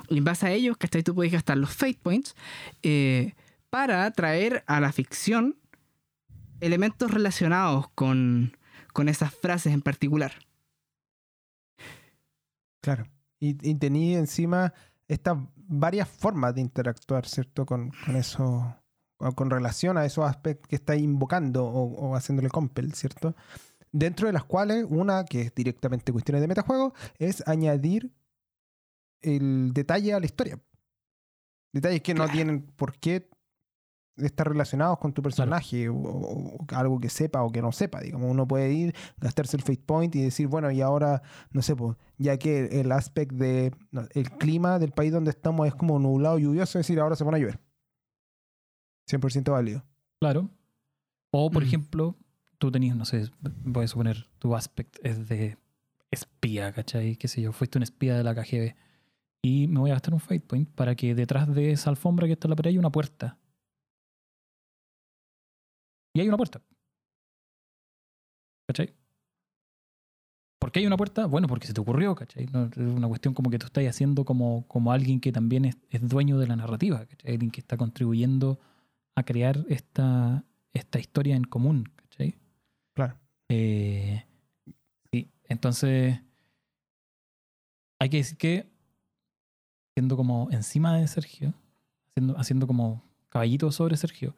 [0.08, 1.02] Y en base a ellos, ¿cachai?
[1.02, 2.34] Tú puedes gastar los Fate Points
[2.82, 3.34] eh,
[3.70, 5.56] para traer a la ficción
[6.60, 8.56] elementos relacionados con,
[8.92, 10.32] con esas frases en particular.
[12.80, 13.06] Claro.
[13.38, 14.72] Y, y tenía encima
[15.08, 15.38] estas
[15.68, 17.66] varias formas de interactuar, ¿cierto?
[17.66, 18.76] Con, con eso,
[19.18, 23.34] o con relación a esos aspectos que está invocando o, o haciéndole compel, ¿cierto?
[23.92, 28.12] Dentro de las cuales una, que es directamente cuestiones de metajuego, es añadir
[29.22, 30.60] el detalle a la historia.
[31.72, 32.32] Detalles que no Claro.
[32.32, 33.28] tienen por qué
[34.16, 38.00] estar relacionados con tu personaje o, o- o algo que sepa o que no sepa.
[38.00, 41.76] Digamos, uno puede ir, gastarse el fate point y decir, bueno, y ahora, no sé,
[41.76, 45.98] pues, ya que el aspect de no, el clima del país donde estamos es como
[45.98, 47.60] nublado, lluvioso, es decir, ahora se pone a llover.
[49.08, 49.84] 100% válido.
[50.20, 50.50] Claro.
[51.30, 51.66] O, por Mm.
[51.66, 52.16] ejemplo,
[52.58, 53.30] tú tenías, no sé,
[53.64, 55.58] voy a suponer, tu aspect es de
[56.10, 57.16] espía, ¿cachai?
[57.16, 58.74] Qué sé yo, fuiste un espía de la KGB.
[59.42, 62.32] Y me voy a gastar un fight point para que detrás de esa alfombra que
[62.32, 63.38] está en la pared haya una puerta.
[66.16, 66.62] Y hay una puerta.
[68.66, 68.94] ¿Cachai?
[70.58, 71.26] ¿Por qué hay una puerta?
[71.26, 72.46] Bueno, porque se te ocurrió, ¿cachai?
[72.46, 75.76] No, es una cuestión como que tú estás haciendo como, como alguien que también es,
[75.90, 77.32] es dueño de la narrativa, ¿cachai?
[77.32, 78.58] Alguien que está contribuyendo
[79.14, 80.42] a crear esta,
[80.72, 82.38] esta historia en común, ¿cachai?
[82.94, 83.18] Claro.
[83.50, 84.24] Eh,
[85.12, 86.18] sí, entonces
[87.98, 88.70] hay que decir que
[89.94, 91.52] siendo como encima de Sergio,
[92.08, 94.34] haciendo, haciendo como caballito sobre Sergio,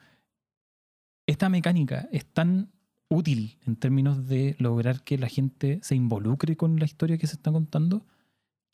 [1.29, 2.73] esta mecánica es tan
[3.11, 7.37] útil en términos de lograr que la gente se involucre con la historia que se
[7.37, 8.07] está contando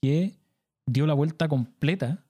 [0.01, 0.39] que
[0.87, 2.25] dio la vuelta completa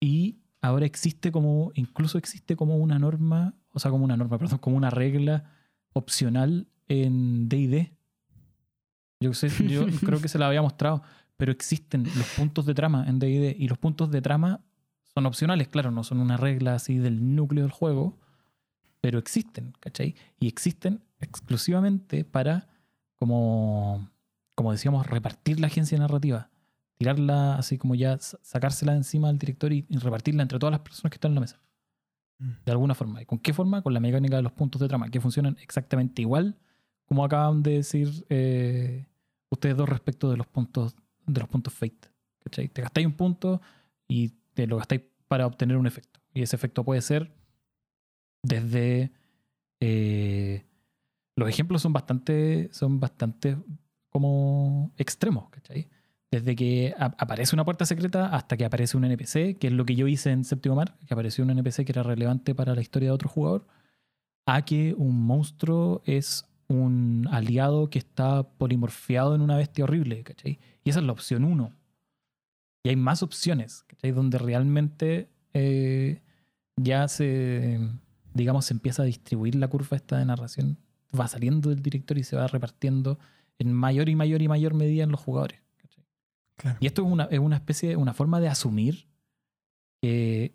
[0.00, 4.58] y ahora existe como, incluso existe como una norma, o sea, como una norma, perdón,
[4.58, 5.50] como una regla
[5.94, 7.92] opcional en D&D.
[9.20, 11.02] Yo, sé, yo creo que se la había mostrado,
[11.36, 14.60] pero existen los puntos de trama en D&D y los puntos de trama
[15.12, 18.16] son opcionales, claro, no son una regla así del núcleo del juego,
[19.00, 20.14] pero existen, ¿cachai?
[20.38, 22.68] Y existen exclusivamente para,
[23.16, 24.10] como,
[24.54, 26.50] como decíamos, repartir la agencia narrativa,
[26.98, 30.72] tirarla así como ya, sa- sacársela de encima del director y, y repartirla entre todas
[30.72, 31.60] las personas que están en la mesa,
[32.64, 33.20] de alguna forma.
[33.22, 33.82] ¿Y con qué forma?
[33.82, 36.58] Con la mecánica de los puntos de trama, que funcionan exactamente igual
[37.04, 39.06] como acaban de decir eh,
[39.50, 40.94] ustedes dos respecto de los puntos
[41.26, 42.08] de los puntos fate.
[42.38, 42.68] ¿cachai?
[42.68, 43.60] Te gastáis un punto
[44.08, 46.20] y te lo gastáis para obtener un efecto.
[46.32, 47.32] Y ese efecto puede ser
[48.42, 49.12] desde
[49.80, 50.64] eh,
[51.36, 53.56] los ejemplos son bastante son bastante
[54.10, 55.88] como extremos, ¿cachai?
[56.30, 59.96] Desde que aparece una puerta secreta hasta que aparece un NPC, que es lo que
[59.96, 63.08] yo hice en Séptimo Mar, que apareció un NPC que era relevante para la historia
[63.08, 63.66] de otro jugador,
[64.46, 70.60] a que un monstruo es un aliado que está polimorfiado en una bestia horrible, ¿cachai?
[70.84, 71.72] Y esa es la opción uno.
[72.84, 74.12] Y hay más opciones, ¿cachai?
[74.12, 76.22] Donde realmente eh,
[76.76, 77.80] ya se,
[78.34, 80.78] digamos, se empieza a distribuir la curva esta de narración,
[81.18, 83.18] va saliendo del director y se va repartiendo
[83.58, 85.60] en mayor y mayor y mayor medida en los jugadores.
[86.78, 89.06] Y esto es una, es una especie, una forma de asumir
[90.02, 90.54] que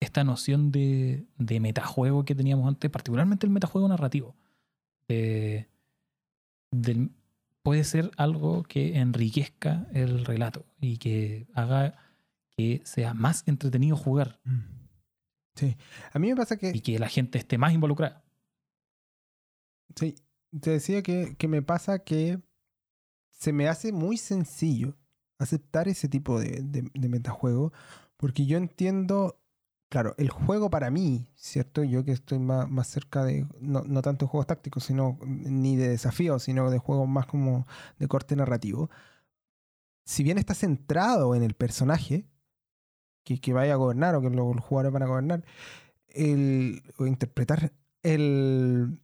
[0.00, 4.34] esta noción de, de metajuego que teníamos antes, particularmente el metajuego narrativo,
[5.08, 5.68] de-
[6.70, 7.10] del-
[7.62, 11.96] puede ser algo que enriquezca el relato y que haga
[12.56, 14.79] que sea más entretenido jugar Mm.
[15.54, 15.76] Sí.
[16.12, 16.70] A mí me pasa que.
[16.74, 18.24] y que la gente esté más involucrada.
[19.96, 20.14] Sí,
[20.60, 22.40] te decía que, que me pasa que
[23.32, 24.96] se me hace muy sencillo
[25.38, 27.72] aceptar ese tipo de, de- de metajuego,
[28.16, 29.40] porque yo entiendo,
[29.90, 31.84] claro, el juego para mí, ¿cierto?
[31.84, 35.76] Yo que estoy más, más cerca de, no, no tanto de juegos tácticos, sino ni
[35.76, 37.66] de desafíos, sino de juegos más como
[37.98, 38.90] de corte narrativo,
[40.04, 42.26] si bien está centrado en el personaje
[43.38, 45.44] que, vaya a gobernar o que lo- los jugadores van a gobernar,
[46.08, 47.72] el, o interpretar
[48.02, 48.98] el,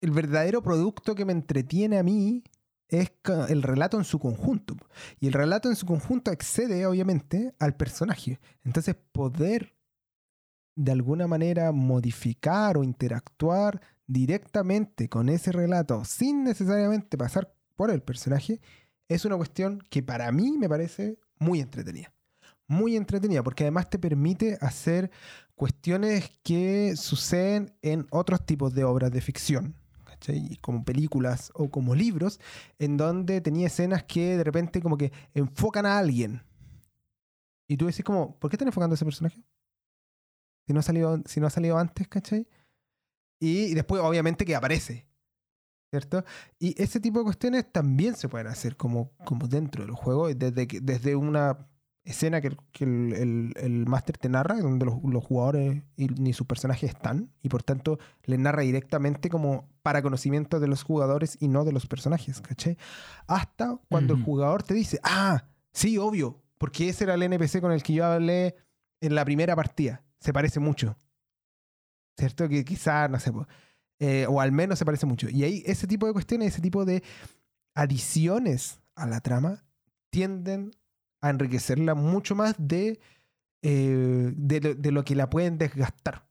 [0.00, 2.44] el verdadero producto que me entretiene a mí
[2.88, 3.10] es
[3.48, 4.76] el relato en su conjunto.
[5.18, 8.38] Y el relato en su conjunto excede, obviamente, al personaje.
[8.62, 9.74] Entonces, poder
[10.76, 18.02] de alguna manera modificar o interactuar directamente con ese relato sin necesariamente pasar por el
[18.02, 18.60] personaje
[19.08, 22.13] es una cuestión que para mí me parece muy entretenida.
[22.66, 25.10] Muy entretenida porque además te permite hacer
[25.54, 29.74] cuestiones que suceden en otros tipos de obras de ficción.
[30.04, 30.56] ¿cachai?
[30.60, 32.40] Como películas o como libros,
[32.78, 36.42] en donde tenía escenas que de repente como que enfocan a alguien.
[37.66, 39.42] Y tú decís como, ¿por qué están enfocando a ese personaje?
[40.66, 42.48] Si no ha salido, si no ha salido antes, ¿cachai?
[43.38, 45.06] Y después obviamente que aparece.
[45.90, 46.24] ¿Cierto?
[46.58, 50.66] Y ese tipo de cuestiones también se pueden hacer como, como dentro del juego, desde,
[50.82, 51.68] desde una
[52.04, 56.08] escena que, el- que el, el, el máster te narra, donde los, los jugadores y,
[56.08, 60.82] ni sus personajes están, y por tanto le narra directamente como para conocimiento de los
[60.82, 62.76] jugadores y no de los personajes, ¿cachai?
[63.26, 67.72] Hasta cuando el jugador te dice, ah, sí, obvio, porque ese era el NPC con
[67.72, 68.54] el que yo hablé
[69.00, 70.96] en la primera partida, se parece mucho.
[72.16, 72.48] ¿Cierto?
[72.48, 73.32] Que quizás, no sé,
[73.98, 75.28] eh, o al menos se parece mucho.
[75.28, 77.02] Y ahí ese tipo de cuestiones, ese tipo de
[77.74, 79.64] adiciones a la trama
[80.10, 80.70] tienden
[81.24, 83.00] a enriquecerla mucho más de,
[83.62, 86.26] eh, de, lo, que la pueden desgastar.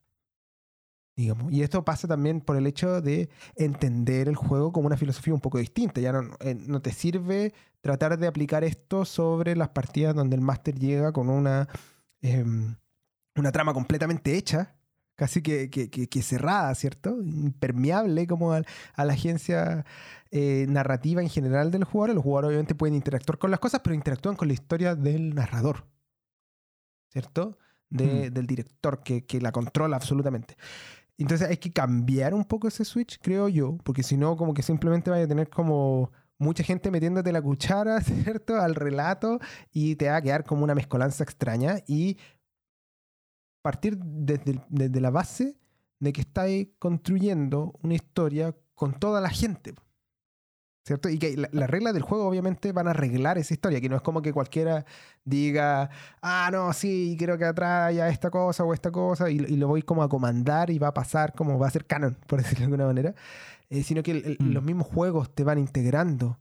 [1.15, 1.51] Digamos.
[1.51, 5.39] Y esto pasa también por el hecho de entender el juego como una filosofía un
[5.39, 5.99] poco distinta.
[5.99, 10.41] Ya no, eh, no te sirve tratar de aplicar esto sobre las partidas donde el
[10.41, 11.67] máster llega con una,
[12.21, 12.75] em,
[13.35, 14.75] una trama completamente hecha,
[15.15, 17.21] casi que, que- que- que cerrada, ¿cierto?
[17.23, 19.85] Impermeable como al- a, la agencia
[20.31, 22.15] eh, narrativa en general de los jugadores.
[22.15, 25.85] Los jugadores obviamente pueden interactuar con las cosas, pero interactúan con la historia del narrador,
[27.09, 27.57] ¿cierto?
[27.89, 28.33] De- Hmm.
[28.33, 30.55] Del director que, que la controla absolutamente.
[31.17, 34.63] Entonces hay que cambiar un poco ese switch, creo yo, porque si no, como que
[34.63, 38.59] simplemente vaya a tener como mucha gente metiéndote la cuchara, ¿cierto?
[38.59, 39.39] Al relato
[39.71, 42.17] y te va a quedar como una mezcolanza extraña y
[43.63, 45.57] partir desde, el- desde la base
[45.99, 49.73] de que estáis construyendo una historia con toda la gente.
[50.85, 51.07] ¿Cierto?
[51.07, 53.95] Y que la- las reglas del juego obviamente van a arreglar esa historia, que no
[53.95, 54.85] es como que cualquiera
[55.23, 55.89] diga,
[56.21, 59.69] ah, no, sí, quiero que atrás haya esta cosa o esta cosa, y, y lo
[59.69, 62.59] voy como a comandar y va a pasar como va a ser canon, por decirlo
[62.59, 63.15] de alguna manera,
[63.69, 64.51] Eh, sino que el- Mm.
[64.51, 66.37] los mismos juegos te van integrando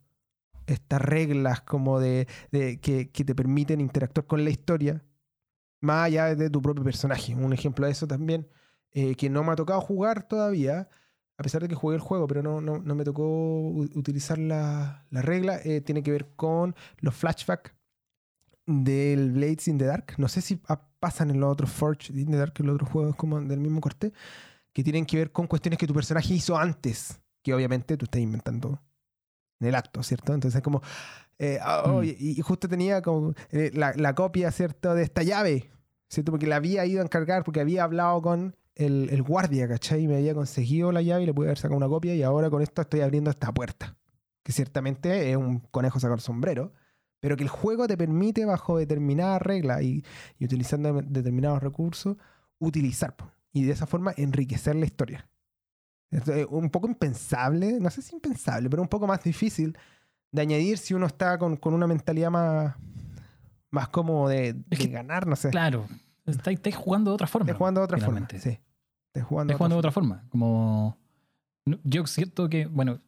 [0.67, 5.03] estas reglas como de, de- que, que te permiten interactuar con la historia,
[5.83, 7.35] más allá de tu propio personaje.
[7.35, 8.49] Un ejemplo de eso también,
[8.93, 10.89] eh, que no me ha tocado jugar todavía,
[11.37, 15.05] a pesar de que jugué el juego, pero no, no, no me tocó utilizar la,
[15.11, 17.73] la regla, eh, tiene que ver con los flashbacks
[18.67, 20.15] del Blades in the Dark.
[20.19, 22.91] No sé si pa- pasan en los otros Forge in the Dark, en los otros
[22.91, 24.13] juegos como del mismo corte,
[24.73, 28.21] que tienen que ver con cuestiones que tu personaje hizo antes, que obviamente tú estás
[28.21, 28.81] inventando
[29.59, 30.33] en el acto, ¿cierto?
[30.33, 30.81] Entonces es como...
[31.43, 32.05] eh, ah, oh, Mm.
[32.05, 34.95] y, y justo tenía como eh, la, la copia, ¿cierto?
[34.95, 35.71] De esta llave,
[36.09, 36.31] ¿cierto?
[36.33, 40.05] Porque la había ido a encargar, porque había hablado con el, el guardia, ¿cachai?
[40.05, 42.49] Y me había conseguido la llave y le pude haber sacado una copia y ahora
[42.49, 43.97] con esto estoy abriendo esta puerta.
[44.45, 46.73] Que ciertamente es un conejo sacar sombrero,
[47.21, 50.05] pero que el juego te permite bajo determinadas reglas y,
[50.39, 52.17] y utilizando determinados recursos,
[52.59, 53.15] utilizar.
[53.53, 55.29] Y de esa forma enriquecer la historia.
[56.11, 59.77] Es eh, un poco impensable, no sé si impensable, pero un poco más difícil
[60.33, 62.75] de añadir si uno está con, con una mentalidad más,
[63.71, 65.51] más como de, de Es que, ganar, no sé.
[65.51, 65.87] Claro,
[66.27, 67.45] estáis, estáis jugando de otra forma.
[67.47, 68.39] Estás jugando de otra finalmente.
[68.39, 68.57] forma.
[68.57, 68.61] Sí.
[69.15, 70.25] Estás jugando, Estás jugando de otra forma.
[70.31, 70.97] Como.
[71.85, 72.99] Yo siento que, bueno,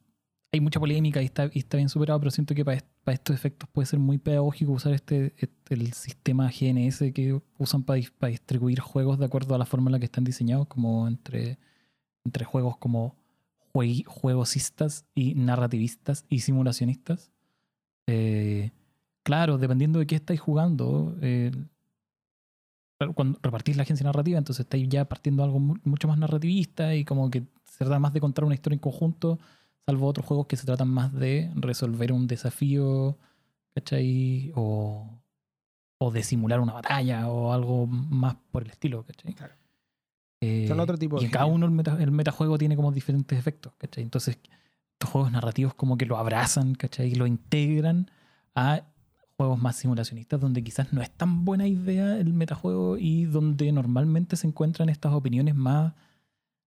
[0.53, 3.35] hay mucha polémica y está, y está bien superado, pero siento que para, para estos
[3.35, 8.29] efectos puede ser muy pedagógico usar este, este- el sistema GNS que usan para, para
[8.31, 11.57] distribuir juegos de acuerdo a la forma en la que están diseñados, como entre,
[12.23, 13.15] entre juegos como
[14.05, 17.31] juegosistas y narrativistas y simulacionistas.
[18.07, 18.71] Eh,
[19.23, 21.51] claro, dependiendo de qué estáis jugando, eh,
[23.13, 27.03] cuando repartís la agencia narrativa, entonces estáis ya partiendo algo mu- mucho más narrativista y
[27.03, 29.37] como que se trata más de contar una historia en conjunto,
[29.85, 33.17] salvo otros juegos que se tratan más de resolver un desafío,
[33.75, 34.51] ¿cachai?
[34.55, 35.09] O,
[35.99, 39.33] o de simular una batalla o algo más por el estilo, ¿cachai?
[39.33, 39.55] Claro.
[40.45, 43.37] Eh, Son otro tipo y en cada uno el, meta- el metajuego tiene como diferentes
[43.37, 44.03] efectos, ¿cachai?
[44.03, 44.37] Entonces,
[44.93, 47.11] estos juegos narrativos como que lo abrazan, ¿cachai?
[47.11, 48.09] Y lo integran
[48.55, 48.83] a
[49.37, 54.37] juegos más simulacionistas donde quizás no es tan buena idea el metajuego y donde normalmente
[54.37, 55.93] se encuentran estas opiniones más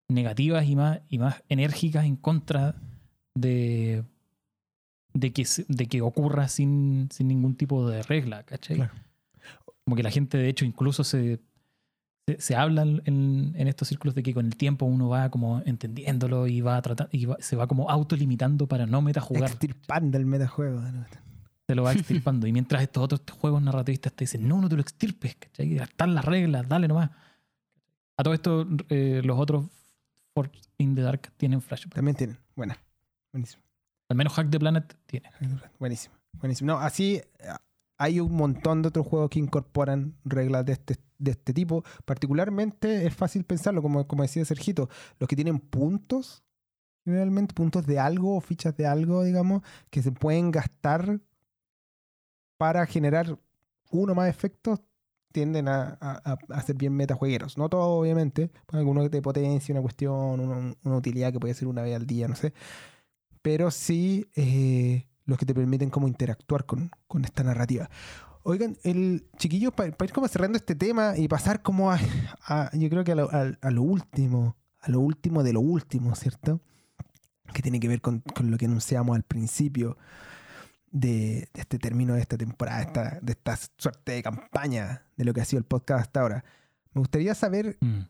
[0.08, 2.74] negativas y más, y más enérgicas en contra
[3.34, 4.04] de,
[5.14, 8.76] de, que, de que ocurra sin, sin ningún tipo de regla, ¿cachai?
[8.76, 8.92] Claro.
[9.84, 11.40] Como que la gente de hecho incluso se,
[12.36, 15.62] se, se habla en, en estos círculos de que con el tiempo uno va como
[15.64, 19.44] entendiéndolo y va a tratar y va- se va como autolimitando para no metajugar.
[19.50, 20.82] Extirpando el metajuego.
[21.66, 22.46] Se lo va extirpando.
[22.46, 25.76] y mientras estos otros juegos narrativistas te dicen, no, no te lo extirpes, ¿cachai?
[25.78, 27.10] Están las reglas, dale nomás.
[28.18, 29.66] A todo esto, eh, los otros
[30.34, 31.94] For in the Dark tienen flashback.
[31.94, 32.38] También tienen.
[32.54, 32.76] Buena.
[33.32, 33.62] Buenísimo.
[34.10, 35.30] Al menos Hack the Planet tiene.
[35.78, 36.14] Buenísimo.
[36.40, 36.72] Buenísimo.
[36.72, 37.24] No, así eh,
[37.98, 41.84] hay un montón de otros juegos que incorporan reglas de este, de este tipo.
[42.04, 44.88] Particularmente es fácil pensarlo, como, como decía Sergito,
[45.18, 46.44] los que tienen puntos,
[47.04, 51.20] generalmente puntos de algo o fichas de algo, digamos, que se pueden gastar
[52.56, 53.38] para generar
[53.90, 54.80] uno más efectos,
[55.32, 57.58] tienden a, a, a- ser bien metajuegueros.
[57.58, 61.82] No todos, obviamente, algunos de potencia, una cuestión, una, una utilidad que puede ser una
[61.82, 62.52] vez al día, no sé
[63.42, 67.88] pero sí eh, los que te permiten como interactuar con, con esta narrativa.
[68.48, 71.98] Oigan, el chiquillo, para ir como cerrando este tema y pasar como a,
[72.46, 75.60] a- yo creo que a lo, a- a lo último, a lo último de lo
[75.60, 76.62] último, ¿cierto?
[77.52, 79.98] Que tiene que ver con, con lo que anunciamos al principio
[80.90, 85.34] de, de este término de esta temporada, esta- de esta suerte de campaña de lo
[85.34, 86.44] que ha sido el podcast hasta ahora.
[86.94, 88.00] Me gustaría saber Mm.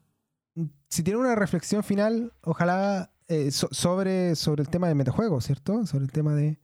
[0.89, 5.85] si tiene una reflexión final, ojalá eh, so- sobre, sobre el tema del metajuego, ¿cierto?
[5.87, 6.61] Sobre el tema de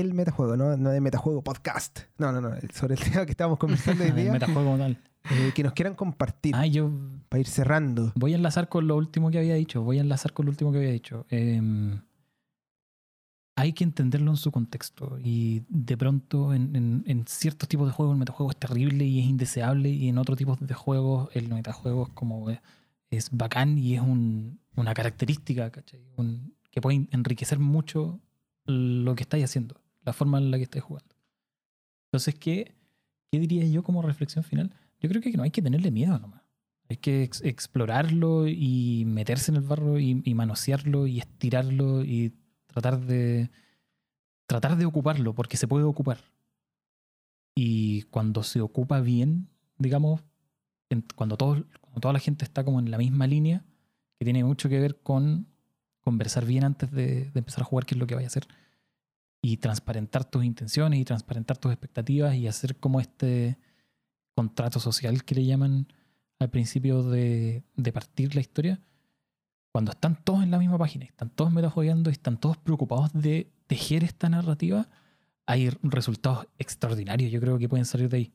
[0.00, 2.00] el metajuego, no, no de metajuego podcast.
[2.18, 4.78] No, no, no, el- sobre el tema que estábamos conversando hoy El día, metajuego como
[4.78, 4.98] tal.
[5.30, 6.90] eh, que nos quieran compartir Ah, yo
[7.28, 8.12] para ir cerrando.
[8.14, 9.82] voy a enlazar con lo último que había dicho.
[9.82, 11.26] Voy a enlazar con lo último que había dicho.
[11.30, 12.00] Em,
[13.58, 15.18] hay que entenderlo en su contexto.
[15.22, 19.20] Y de pronto, en, en- en ciertos tipos de juegos, el metajuego es terrible y
[19.20, 19.88] es indeseable.
[19.88, 22.50] Y en otros tipos de juegos, el metajuego es como.
[22.50, 22.60] eh,
[23.08, 26.00] es bacán y es un- una característica, ¿cachai?
[26.16, 28.20] Un- que puede enriquecer mucho
[28.66, 31.14] lo que estáis haciendo, la forma en la que estáis jugando.
[32.06, 32.74] Entonces, ¿qué,
[33.30, 34.72] ¿qué diría yo como reflexión final?
[35.00, 36.42] Yo creo que no hay que tenerle miedo nomás.
[36.88, 42.32] Hay que ex- explorarlo y meterse en el barro y, y manosearlo y estirarlo y
[42.66, 43.50] tratar de
[44.46, 46.18] tratar de ocuparlo porque se puede ocupar.
[47.56, 49.48] Y cuando se ocupa bien,
[49.78, 50.22] digamos,
[50.90, 53.64] en- cuando, todo, cuando toda la gente está como en la misma línea,
[54.18, 55.48] que tiene mucho que ver con
[56.00, 58.46] conversar bien antes de, de empezar a jugar qué es lo que vaya a hacer
[59.42, 63.58] y transparentar tus intenciones y transparentar tus expectativas y hacer como este
[64.34, 65.86] contrato social que le llaman
[66.38, 68.80] al principio de, de partir la historia,
[69.72, 73.50] cuando están todos en la misma página, están todos metajodeando y están todos preocupados de
[73.66, 74.88] tejer esta narrativa,
[75.46, 77.30] hay resultados extraordinarios.
[77.30, 78.32] Yo creo que pueden salir de ahí.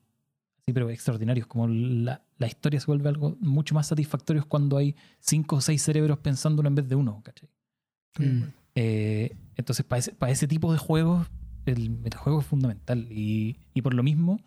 [0.65, 1.47] Sí, pero extraordinarios.
[1.47, 5.81] Como la, la historia se vuelve algo mucho más satisfactorio cuando hay cinco o seis
[5.81, 7.49] cerebros pensándolo en vez de uno, ¿cachai?
[8.17, 8.43] Mm.
[8.75, 11.27] Eh, entonces, para ese, para ese tipo de juegos,
[11.65, 13.07] el metajuego es fundamental.
[13.11, 14.39] Y, y por lo mismo,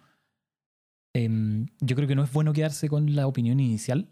[1.15, 4.09] em, yo creo que no es bueno quedarse con la opinión inicial,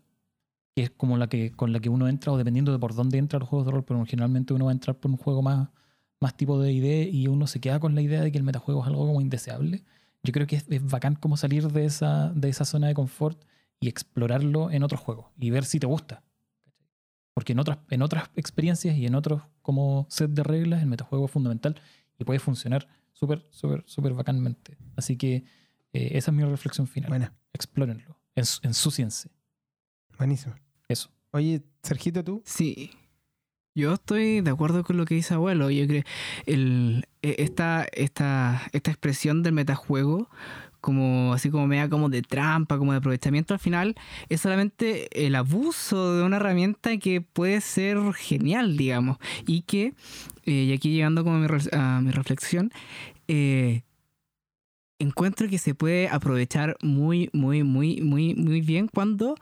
[0.74, 3.18] que es como la que, con la que uno entra, o dependiendo de por dónde
[3.18, 5.68] entra los juegos de rol, pero generalmente uno va a entrar por un juego más,
[6.20, 8.82] más tipo de idea y uno se queda con la idea de que el metajuego
[8.82, 9.84] es algo como indeseable.
[10.22, 13.42] Yo creo que es, es bacán como salir de esa, de esa zona de confort
[13.80, 16.22] y explorarlo en otros juegos y ver si te gusta.
[17.34, 21.26] Porque en otras, en otras experiencias y en otros como set de reglas, el metajuego
[21.26, 21.80] es fundamental
[22.18, 24.76] y puede funcionar súper, súper, súper bacanmente.
[24.96, 25.44] Así que
[25.92, 27.08] eh, esa es mi reflexión final.
[27.08, 29.30] Buena, Explórenlo, ens- ensúciense.
[30.18, 30.54] buenísimo.
[30.88, 31.10] Eso.
[31.32, 32.42] Oye, Sergito, tú.
[32.44, 32.90] Sí.
[33.74, 35.70] Yo estoy de acuerdo con lo que dice abuelo.
[35.70, 36.02] Yo creo
[36.44, 40.28] el, e- esta, esta, esta expresión del metajuego,
[40.82, 43.94] como así como media como de trampa, como de aprovechamiento, al final
[44.28, 49.16] es solamente el abuso de una herramienta que puede ser genial, digamos.
[49.46, 49.94] Y que,
[50.44, 52.72] eh, y aquí llegando como a mi, reflexión,
[53.28, 53.82] eh,
[54.98, 59.36] encuentro que se puede aprovechar muy, muy, muy, muy, muy bien cuando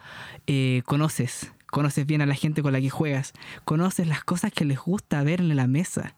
[0.46, 3.32] eh, conoces, conoces bien a la gente con la que juegas,
[3.64, 6.16] conoces las cosas que les gusta ver en la mesa.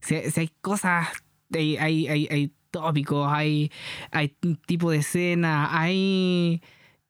[0.00, 1.08] Si, si hay cosas,
[1.52, 3.70] hay, hay, hay, hay tópicos, hay,
[4.10, 4.28] hay
[4.66, 6.60] tipo de escena, hay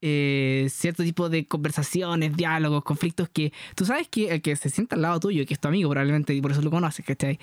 [0.01, 4.97] eh, cierto tipo de conversaciones, diálogos, conflictos que tú sabes que el que se sienta
[4.97, 7.39] al lado tuyo, que es tu amigo probablemente y por eso lo conoces, ¿cachai?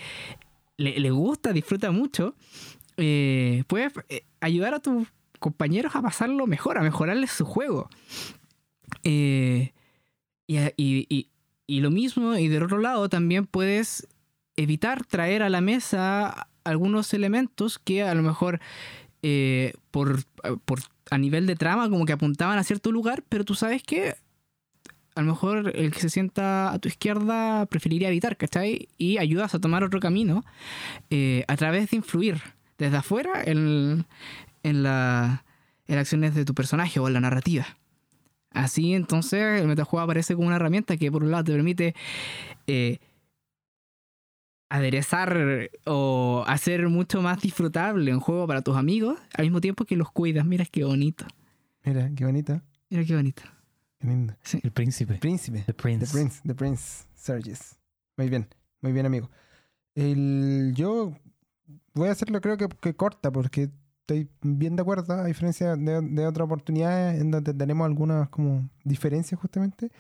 [0.77, 2.35] Le, le gusta, disfruta mucho,
[2.97, 5.07] eh, puedes eh, ayudar a tus
[5.39, 7.89] compañeros a pasarlo mejor, a mejorarles su juego.
[9.03, 9.73] Eh,
[10.47, 11.27] y- y-
[11.67, 14.07] y lo mismo, y del otro lado también puedes
[14.57, 18.59] evitar traer a la mesa algunos elementos que a lo mejor
[19.23, 20.23] eh, por,
[20.65, 24.15] por a nivel de trama como que apuntaban a cierto lugar, pero tú sabes que
[25.15, 28.87] a lo mejor el que se sienta a tu izquierda preferiría evitar, ¿cachai?
[28.97, 30.45] Y ayudas a tomar otro camino
[31.09, 32.41] eh, a través de influir
[32.77, 34.05] desde afuera en,
[34.63, 35.43] en, la,
[35.87, 37.65] en las acciones de tu personaje o en la narrativa.
[38.51, 41.95] Así entonces el metajuego aparece como una herramienta que por un lado te permite
[42.67, 42.99] eh,
[44.71, 49.97] aderezar o hacer mucho más disfrutable un juego para tus amigos al mismo tiempo que
[49.97, 50.45] los cuidas.
[50.45, 51.25] Mira qué bonito.
[51.83, 52.61] Mira, qué bonito.
[52.89, 53.43] Mira qué bonito.
[53.99, 54.33] Qué lindo.
[54.63, 55.15] El príncipe.
[55.15, 55.63] Príncipe.
[55.65, 56.05] The Prince.
[56.05, 57.77] The Prince, The Prince Surges.
[58.15, 58.47] Muy bien,
[58.81, 59.29] muy bien, amigo.
[59.93, 61.17] El, yo
[61.93, 66.01] voy a hacerlo, creo que, que corta, porque estoy bien de acuerdo, a diferencia de,
[66.01, 69.91] de otras oportunidades en donde tenemos algunas como diferencias justamente.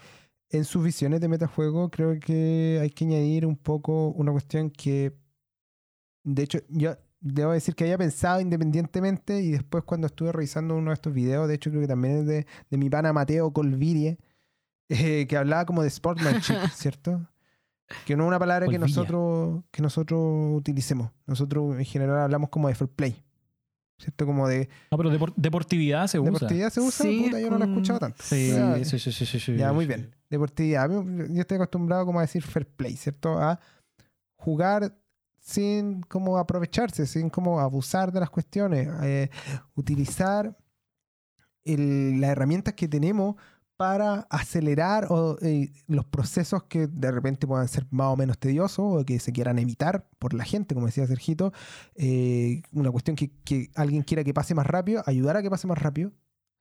[0.51, 5.13] En sus visiones de metajuego, creo que hay que añadir un poco una cuestión que,
[6.23, 10.89] de hecho, yo debo decir que había pensado independientemente y después cuando estuve revisando uno
[10.89, 14.17] de estos videos, de hecho creo que también es de, de mi pana Mateo Colvirie,
[14.89, 17.25] eh, que hablaba como de sportsmanship, ¿cierto?
[18.05, 20.19] Que no es una palabra que nosotros, que nosotros
[20.57, 21.11] utilicemos.
[21.25, 23.23] Nosotros en general hablamos como de fair play,
[24.01, 24.25] ¿cierto?
[24.25, 26.31] Como de No, pero depor- deportividad se usa.
[26.31, 28.23] deportividad se usa, Sí, puta, yo no lo he escuchado tanto.
[28.23, 29.89] Sí, Ya, sí, sí, sí, sí, sí, ya, muy sí.
[29.89, 30.15] bien.
[30.29, 30.89] Deportividad.
[30.89, 33.37] Yo estoy acostumbrado como a decir fair play, ¿cierto?
[33.39, 33.59] A
[34.35, 34.97] jugar
[35.39, 38.87] sin como aprovecharse, sin como abusar de las cuestiones.
[39.03, 39.29] eh,
[39.75, 40.55] utilizar
[41.63, 43.35] el- las herramientas que tenemos
[43.81, 48.79] para acelerar o, eh, los procesos que de repente puedan ser más o menos tediosos
[49.01, 51.51] o que se quieran evitar por la gente, como decía Sergito.
[51.95, 55.65] eh, una cuestión que, que alguien quiera que pase más rápido, ayudar a que pase
[55.65, 56.11] más rápido.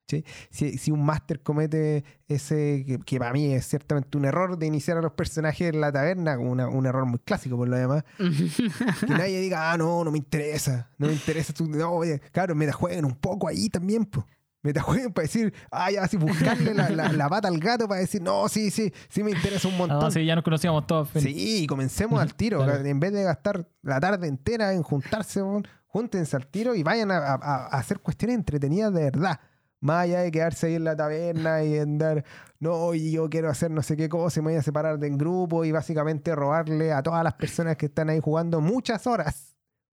[0.07, 0.25] ¿sí?
[0.49, 4.65] Si, si un máster comete ese, que, que para mí es ciertamente un error de
[4.65, 8.03] iniciar a los personajes en la taberna, una- un error muy clásico por lo demás,
[8.17, 12.55] que nadie diga, ah, no, no me interesa, no me interesa, tú, no, oye, claro,
[12.55, 14.25] metajueguen un poco ahí también, pues.
[14.63, 18.21] Metajueguen para decir, ah, ya, así buscarle la, la- la pata al gato para decir,
[18.21, 20.03] no, sí, sí, sí me interesa un montón.
[20.03, 21.09] Ah, sí, ya nos conocíamos todos.
[21.15, 22.63] Sí, y comencemos al tiro.
[22.63, 22.85] Claro.
[22.85, 25.41] En vez de gastar la tarde entera en juntarse,
[25.87, 29.39] júntense al tiro y vayan a, a- a hacer cuestiones entretenidas de verdad.
[29.79, 32.23] Más allá de quedarse ahí en la taberna y andar,
[32.59, 35.17] no, y yo quiero hacer no sé qué cosa, y me voy a separar del
[35.17, 39.50] grupo y básicamente robarle a todas las personas que están ahí jugando muchas horas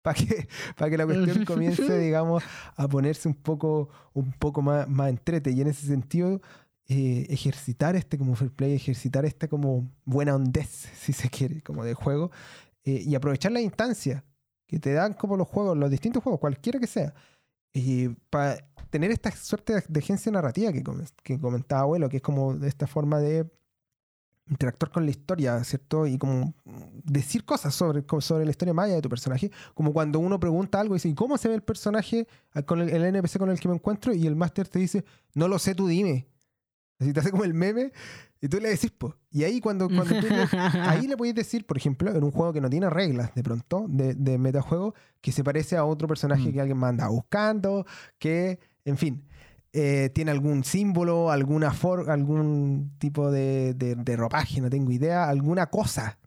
[0.02, 2.42] para que, para que la cuestión comience, digamos,
[2.76, 5.50] a ponerse un poco, un poco más, más entrete.
[5.52, 6.40] Y en ese sentido,
[6.88, 10.68] eh, ejercitar este como fair play, ejercitar esta como buena ondez,
[11.00, 12.30] si se quiere, como de juego,
[12.84, 14.24] eh, y aprovechar la instancia
[14.66, 17.14] que te dan como los juegos, los distintos juegos, cualquiera que sea,
[18.30, 18.56] para
[18.90, 20.82] tener esta suerte de, agencia narrativa que,
[21.22, 23.50] que comentaba abuelo, que es como de esta forma de
[24.48, 26.06] interactuar con la historia, ¿cierto?
[26.06, 26.54] Y como
[27.04, 30.94] decir cosas sobre, sobre la historia maya de tu personaje, como cuando uno pregunta algo
[30.94, 33.58] y dice, ¿y cómo se ve el personaje ah, con el, el NPC con el
[33.60, 34.12] que me encuentro?
[34.12, 36.26] Y el máster te dice, no lo sé, tú dime.
[36.98, 37.92] Así te hace como el meme
[38.40, 39.14] y tú le decís, pues.
[39.30, 40.46] Y ahí cuando, cuando tú le-
[40.82, 43.86] ahí le podéis decir, por ejemplo, en un juego que no tiene reglas de pronto,
[43.88, 46.52] de, de metajuego, que se parece a otro personaje Mm.
[46.52, 47.86] que alguien manda buscando,
[48.18, 49.24] que, en fin,
[49.72, 56.18] eh, tiene algún símbolo, algún tipo de ropaje, no tengo idea, alguna cosa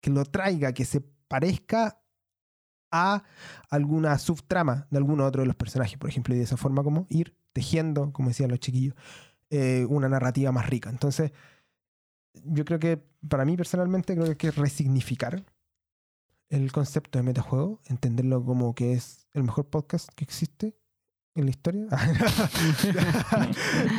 [0.00, 2.00] que lo traiga, que se parezca
[2.90, 3.22] a
[3.70, 7.06] alguna subtrama de alguno otro de los personajes, por ejemplo, y de esa forma como
[7.10, 8.94] ir tejiendo, como decían los chiquillos,
[9.50, 10.90] eh, una narrativa más rica.
[10.90, 11.32] Entonces,
[12.44, 15.44] yo creo que para mí personalmente creo que hay que resignificar
[16.48, 20.76] el concepto de metajuego, entenderlo como que es el mejor podcast que existe
[21.40, 21.86] en la historia.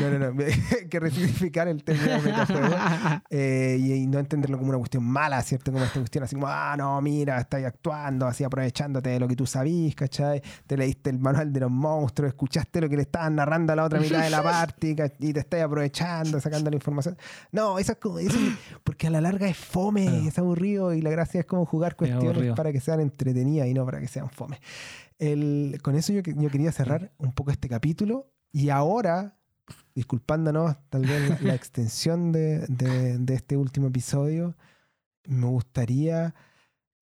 [0.02, 0.44] no, no, no,
[0.90, 2.76] que resignificar el término de metajuego
[3.30, 5.72] eh, y, y no entenderlo como una cuestión mala, ¿cierto?
[5.72, 9.36] Como esta cuestión así como, ah, no, mira, estás actuando, así aprovechándote de lo que
[9.36, 10.42] tú sabís, ¿cachai?
[10.68, 13.84] Te leíste el manual de los monstruos, escuchaste lo que le estaban narrando a la
[13.86, 14.38] otra mitad de la
[14.96, 17.18] ¿cach- y te estás aprovechando, sacando la información.
[17.52, 21.02] No, eso es como, eso es- porque a la larga es fome, es aburrido y
[21.02, 24.30] la gracia es como jugar cuestiones para que sean entretenidas y no para que sean
[24.30, 24.60] fome.
[25.20, 29.38] El- con eso yo, que- yo quería cerrar un poco este capítulo y ahora,
[29.94, 34.56] disculpándonos tal vez la, la extensión de, de- de este último episodio,
[35.28, 36.34] me gustaría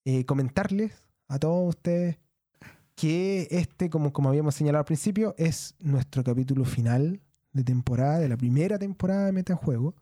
[0.05, 0.93] eh, comentarles
[1.27, 2.17] a todos ustedes
[2.95, 7.21] que este, como, como habíamos señalado al principio, es nuestro capítulo final
[7.53, 9.95] de temporada, de la primera temporada de Metajuego,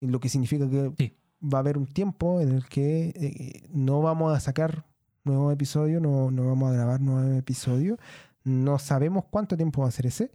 [0.00, 1.16] lo que significa que Sí.
[1.42, 4.84] va a haber un tiempo en el que eh, no vamos a sacar
[5.24, 7.98] nuevos episodios, no, no vamos a grabar nuevos episodios,
[8.44, 10.30] no sabemos cuánto tiempo va a ser ese,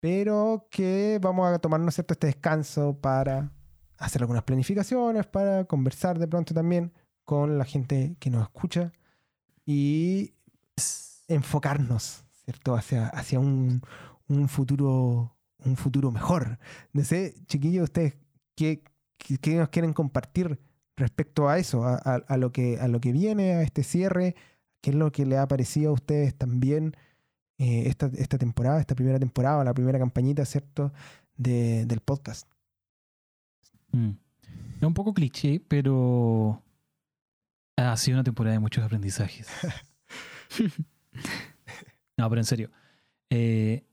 [0.00, 3.52] pero que vamos a tomarnos cierto este descanso para
[3.96, 6.92] hacer algunas planificaciones, para conversar de pronto también
[7.24, 8.92] con la gente que nos escucha
[9.66, 10.34] y
[11.26, 12.74] enfocarnos, ¿cierto?
[12.74, 13.82] Hacia, hacia un,
[14.28, 16.58] un futuro un futuro mejor.
[16.92, 18.14] No sé, chiquillos, ustedes,
[18.54, 18.82] ¿qué,
[19.18, 20.60] qué, qué nos quieren compartir
[20.98, 24.34] respecto a eso, a, a- a lo que, a lo que viene, a este cierre?
[24.80, 26.94] ¿Qué es lo que le ha parecido a ustedes también
[27.58, 30.92] eh, esta, esta temporada, esta primera temporada, la primera campañita, ¿cierto?
[31.36, 32.48] de- del podcast.
[33.92, 34.10] Mm.
[34.76, 36.62] Es un poco cliché, pero
[37.76, 39.48] ha sido una temporada de muchos aprendizajes.
[42.16, 42.70] No, pero en serio.
[43.30, 43.84] eh,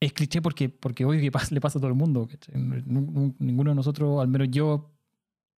[0.00, 2.28] es cliché porque, porque obvio que le pasa a todo el mundo.
[2.54, 4.92] Ninguno de nosotros, al menos yo,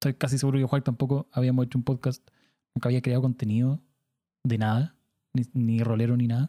[0.00, 2.26] estoy casi seguro que Juan tampoco habíamos hecho un podcast,
[2.74, 3.82] nunca había creado contenido
[4.42, 4.96] de nada,
[5.52, 6.46] ni, rolero ni nada.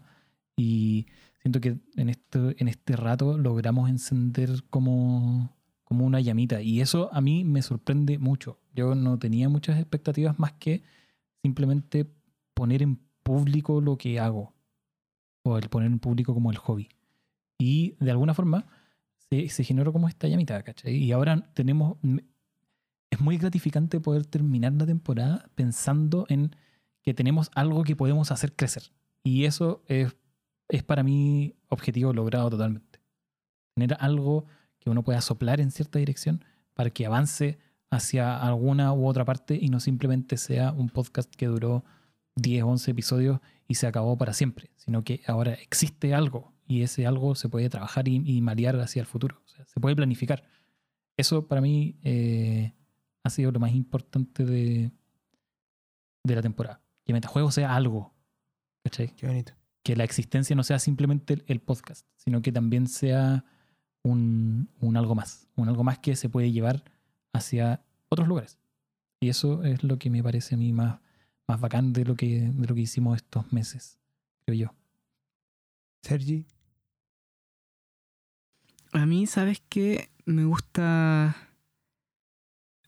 [0.56, 1.08] Y
[1.42, 6.62] siento que en, esto, en este rato logramos encender como, como una llamita.
[6.62, 8.58] Y eso a mí me sorprende mucho.
[8.74, 10.84] Yo no tenía muchas expectativas más que
[11.44, 12.10] simplemente
[12.54, 14.54] poner en público lo que hago.
[15.44, 16.88] O el poner en público como el hobby.
[17.58, 18.66] Y de alguna forma
[19.30, 20.96] se, se generó como esta llamita, ¿cachai?
[20.96, 21.98] Y ahora tenemos...
[23.12, 26.56] Es muy gratificante poder terminar la temporada pensando en
[27.04, 28.84] que tenemos algo que podemos hacer crecer.
[29.22, 30.16] Y eso es,
[30.70, 33.00] es para mí objetivo logrado totalmente.
[33.76, 34.46] Tener algo
[34.80, 36.44] que uno pueda soplar en cierta dirección
[36.74, 37.60] para que avance
[37.90, 41.84] hacia alguna u otra parte y no simplemente sea un podcast que duró
[42.38, 46.84] 10 o 11 episodios y se acabó para siempre, sino que ahora existe algo y
[46.84, 49.42] ese algo se puede trabajar y, y malear hacia el futuro.
[49.46, 50.44] O sea, se puede planificar.
[51.18, 52.74] Eso para mí eh,
[53.24, 54.92] ha sido lo más importante de,
[56.24, 56.82] de la temporada.
[57.06, 58.14] Que Metajuego sea algo.
[58.84, 59.16] ¿cachai?
[59.16, 59.54] Qué bonito.
[59.84, 63.46] que la existencia no sea simplemente el, el podcast, sino que también sea
[64.04, 66.84] un, un algo más, un algo más que se puede llevar
[67.34, 68.58] hacia otros lugares.
[69.20, 71.00] Y eso es lo que me parece a mí más,
[71.48, 74.00] más bacán de lo, que, de lo que hicimos estos meses,
[74.46, 74.76] creo yo.
[76.02, 76.46] Sergi,
[78.94, 80.10] A mí, ¿sabes qué?
[80.26, 81.36] Me gusta.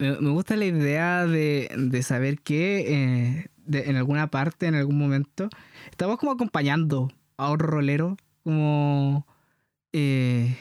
[0.03, 4.75] Me me gusta la idea de, de saber que eh, de- en alguna parte, en
[4.75, 5.47] algún momento,
[5.91, 9.25] estamos como acompañando a otro rolero, como
[9.93, 10.57] eh,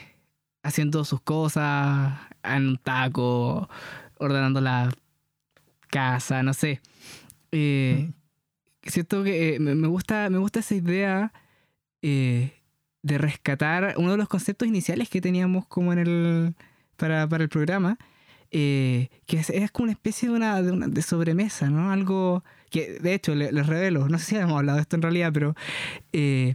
[0.63, 2.13] haciendo sus cosas
[2.43, 3.67] en un taco,
[4.17, 4.93] ordenando la
[5.89, 6.79] casa, no sé.
[7.51, 8.11] Eh,
[8.83, 11.33] siento que eh, me me gusta, me gusta esa idea
[12.01, 12.53] eh,
[13.01, 16.55] de rescatar uno de los conceptos iniciales que teníamos como en el
[16.95, 17.97] para, para el programa
[18.53, 22.43] eh, que es, es como una especie de una, de una- de sobremesa no algo
[22.69, 24.07] que de hecho le- les revelo.
[24.07, 25.55] No sé si hemos hablado de esto en realidad pero
[26.13, 26.53] eh,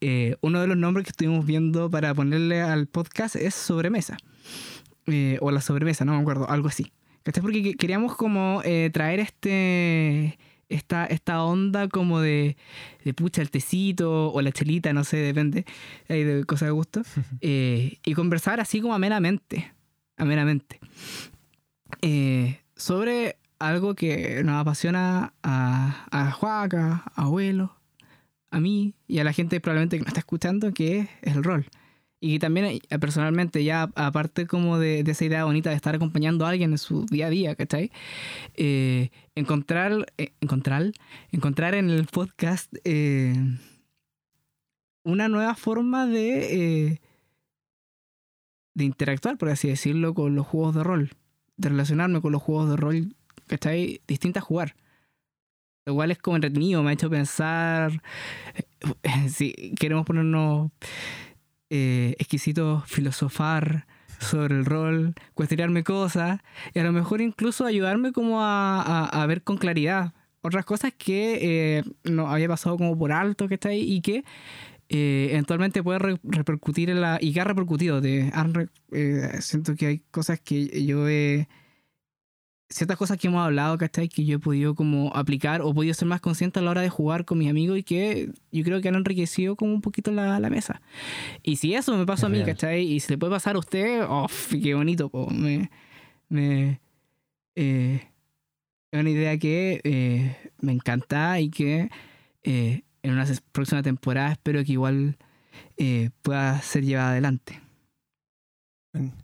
[0.00, 4.16] eh, uno de los nombres que estuvimos viendo para ponerle al podcast es sobremesa.
[5.40, 6.92] O la sobremesa no me acuerdo algo así.
[7.24, 7.42] ¿Cachai?
[7.42, 10.38] porque que- queríamos como traer este
[10.68, 12.56] esta, esta onda como de,
[13.04, 15.64] de pucha el tecito o la chelita, no sé, depende,
[16.08, 17.02] ahí de cosa de gusto,
[17.40, 19.72] eh, y conversar así como amenamente,
[20.20, 20.78] amenamente,
[22.02, 27.76] eh, sobre algo que nos apasiona a, a a abuelo,
[28.50, 31.66] a mí y a la gente probablemente que nos está escuchando, que es el rol.
[32.22, 36.44] Y también eh, personalmente, ya aparte como de, de esa idea bonita de estar acompañando
[36.44, 37.90] a alguien en su día a día, ¿cachai?
[38.54, 40.92] Eh, encontrar, eh, encontrar,
[41.32, 42.70] encontrar en el podcast
[45.02, 47.00] una nueva forma de,
[48.74, 51.10] de interactuar, por así decirlo, con los juegos de rol.
[51.56, 53.14] De relacionarme con los juegos de rol,
[53.46, 54.00] ¿cachai?
[54.06, 54.76] Distintas a jugar.
[55.86, 58.02] Lo cual es como entretenido, me ha hecho pensar
[59.02, 60.70] eh, si queremos ponernos
[61.70, 63.86] eh, exquisitos, filosofar
[64.18, 66.40] sobre el rol, cuestionarme cosas
[66.74, 70.12] y a lo mejor incluso ayudarme como a, a- ver con claridad
[70.42, 71.38] otras cosas que
[71.78, 74.24] eh, no había pasado como por alto que ahí y que
[74.90, 78.30] eh, eventualmente puede re- repercutir en la y que ha repercutido de,
[78.92, 81.48] eh, siento que hay cosas que yo he
[82.72, 84.08] ciertas cosas que hemos hablado, ¿cachai?
[84.08, 86.88] Que yo he podido como aplicar o podido ser más consciente a la hora de
[86.88, 90.38] jugar con mis amigos y que yo creo que han enriquecido como un poquito la,
[90.38, 90.80] la mesa.
[91.42, 92.46] Y si eso me pasó Es a mí, real.
[92.50, 92.82] ¿cachai?
[92.84, 94.28] Y se le puede pasar a usted, ¡oh,
[94.62, 95.08] qué bonito!
[95.08, 95.28] po.
[95.30, 95.68] Me,
[96.28, 96.80] me,
[97.56, 98.08] eh,
[98.92, 101.90] es una idea que eh, me encanta y que
[102.44, 105.16] eh, en una próxima temporada espero que igual
[105.76, 107.60] eh, pueda ser llevada adelante.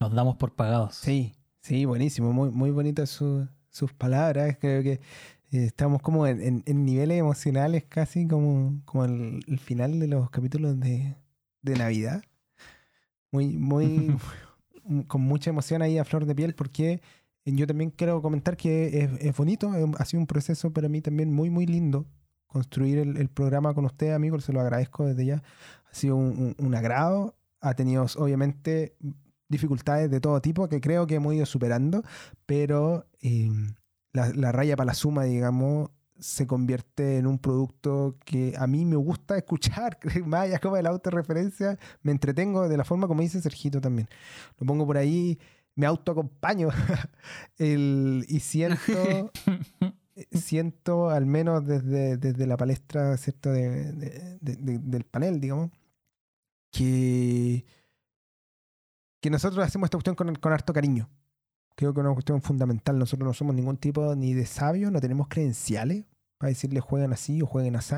[0.00, 0.94] Nos damos por pagados.
[0.94, 2.32] Sí, sí, buenísimo.
[2.32, 4.56] Muy, muy bonitas su- sus palabras.
[4.60, 5.00] Creo que eh,
[5.64, 10.30] estamos como en, en- en niveles emocionales casi como, como el, el final de los
[10.30, 11.16] capítulos de,
[11.62, 12.22] de Navidad.
[13.32, 14.16] Muy, muy,
[15.08, 17.00] con mucha emoción ahí a flor de piel porque
[17.44, 21.32] yo también quiero comentar que es, es bonito, ha sido un proceso para mí también
[21.32, 22.06] muy, muy lindo
[22.56, 25.42] construir el, el programa con usted, amigos, se lo agradezco desde ya.
[25.90, 28.96] Ha sido un, un- un agrado, ha tenido obviamente
[29.48, 32.02] dificultades de todo tipo que creo que hemos ido superando,
[32.46, 33.50] pero eh,
[34.12, 38.84] la, la raya para la suma, digamos, se convierte en un producto que a mí
[38.86, 43.40] me gusta escuchar, más como de la autorreferencia, me entretengo de la forma como dice
[43.42, 44.08] Sergito también.
[44.58, 45.38] Lo pongo por ahí,
[45.74, 46.68] me autoacompaño
[47.58, 49.30] el, y siento,
[50.32, 53.50] siento al menos desde, desde la palestra ¿cierto?
[53.52, 55.70] De, de- de- de- del panel, digamos,
[56.72, 57.64] que,
[59.20, 61.08] que nosotros hacemos esta cuestión con, con harto cariño.
[61.74, 62.98] Creo que es una cuestión fundamental.
[62.98, 66.04] Nosotros no somos ningún tipo ni de sabio, no tenemos credenciales
[66.38, 67.94] para decirle jueguen así o jueguen así.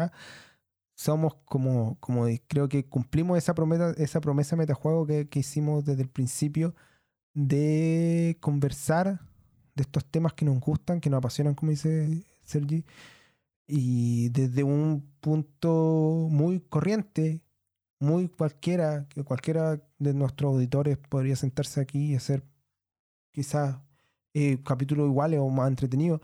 [0.97, 6.03] Somos como, como creo que cumplimos esa promesa, esa promesa metajuego que, que hicimos desde
[6.03, 6.75] el principio
[7.35, 9.21] de conversar
[9.79, 12.85] de estos temas que nos gustan, que nos apasionan, como dice Sergi,
[13.67, 17.43] y desde un punto muy corriente,
[18.01, 22.45] muy cualquiera, que cualquiera de nuestros auditores podría sentarse aquí y hacer
[23.33, 23.79] quizás
[24.35, 26.21] eh, capítulos iguales o más entretenidos.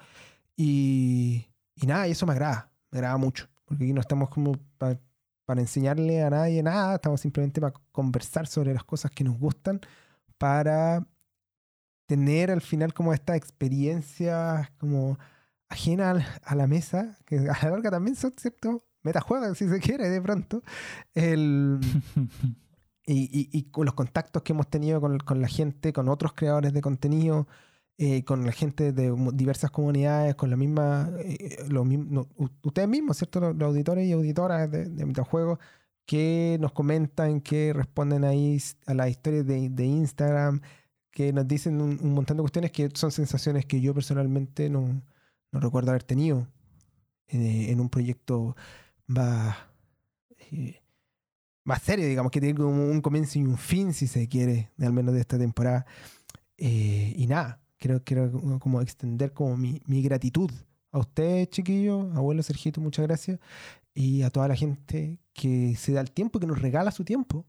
[0.56, 1.46] Y,
[1.76, 4.98] y nada, y eso me agrada, me agrada mucho, porque aquí no estamos como pa-
[5.46, 9.80] para enseñarle a nadie nada, estamos simplemente para conversar sobre las cosas que nos gustan,
[10.38, 11.06] para
[12.06, 15.18] tener al final como esta experiencia como
[15.68, 18.84] ajena al- a la mesa, que a la larga también son, ¿cierto?
[19.02, 20.62] Metajuegos, si se quiere, de pronto.
[21.14, 21.80] El,
[23.06, 26.32] y, y- y con los contactos que hemos tenido con, con la gente, con otros
[26.34, 27.46] creadores de contenido,
[27.98, 32.28] eh, con la gente de diversas comunidades, con la misma, eh, mismos- no,
[32.62, 33.40] ustedes mismos, ¿cierto?
[33.40, 35.58] Los, los auditores y auditoras de, de Metajuegos
[36.06, 40.60] que nos comentan, que responden ahí a las historias de, de Instagram,
[41.14, 45.02] que nos dicen un, un montón de cuestiones que son sensaciones que yo personalmente no,
[45.52, 46.48] no recuerdo haber tenido
[47.28, 48.56] eh, en un proyecto
[49.06, 49.56] más,
[50.50, 50.82] eh,
[51.64, 54.92] más serio, digamos, que tiene como un comienzo y un fin, si se quiere, al
[54.92, 55.86] menos de esta temporada.
[56.58, 60.50] Eh, y nada, quiero, quiero como- como extender como mi, mi gratitud
[60.92, 63.40] a ustedes, chiquillos, abuelo Sergito, muchas gracias,
[63.94, 67.46] y a toda la gente que se da el tiempo, que nos regala su tiempo,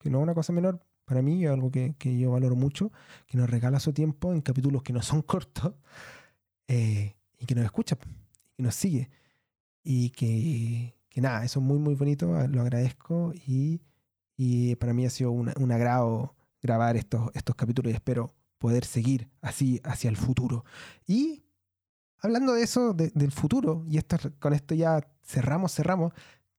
[0.00, 2.92] que no es una cosa menor para mí, es algo que, que yo valoro mucho,
[3.26, 5.74] que nos regala su tiempo en capítulos que no son cortos,
[6.68, 7.96] eh, y que nos escucha,
[8.56, 9.10] y nos sigue,
[9.82, 13.82] y que, que nada, eso es muy, muy bonito, lo agradezco, y,
[14.36, 19.28] y para mí ha sido un agrado grabar estos, estos capítulos y espero poder seguir
[19.40, 20.64] así hacia el futuro.
[21.06, 21.42] Y
[22.20, 26.12] hablando de eso, de- del futuro, y esto, con esto ya cerramos, cerramos,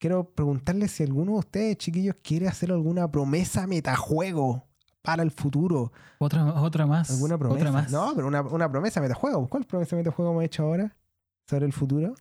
[0.04, 4.68] quiero preguntarles si alguno de ustedes, chiquillos, quiere hacer alguna promesa metajuego
[5.02, 5.94] para el futuro.
[6.20, 7.10] otra, otra más.
[7.10, 7.62] ¿Alguna promesa?
[7.62, 7.90] Otra más.
[7.90, 9.48] No, pero una, una promesa metajuego.
[9.48, 10.94] ¿Cuál promesa metajuego hemos hecho ahora
[11.50, 12.16] sobre el futuro?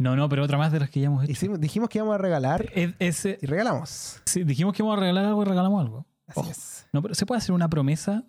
[0.00, 1.30] No, no, pero otra más de las que ya hemos hecho.
[1.32, 4.20] Hicimos- dijimos que íbamos a regalar Es- ese- y regalamos.
[4.24, 6.06] sí, dijimos que íbamos a regalar algo y regalamos algo.
[6.26, 6.50] Así Ojo.
[6.50, 6.86] es.
[6.92, 8.24] No, pero ¿se puede hacer una promesa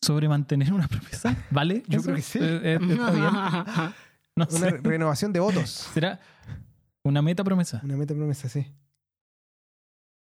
[0.00, 1.36] sobre mantener una promesa?
[1.50, 1.82] ¿Vale?
[1.88, 2.04] Yo ¿Eso?
[2.04, 2.38] creo que sí.
[2.40, 3.30] Eh, eh, ¿Está bien?
[4.36, 4.70] No Una sé.
[4.82, 5.68] renovación de votos.
[5.94, 6.18] ¿Será
[7.04, 7.80] una meta promesa?
[7.84, 8.66] Una meta promesa, sí.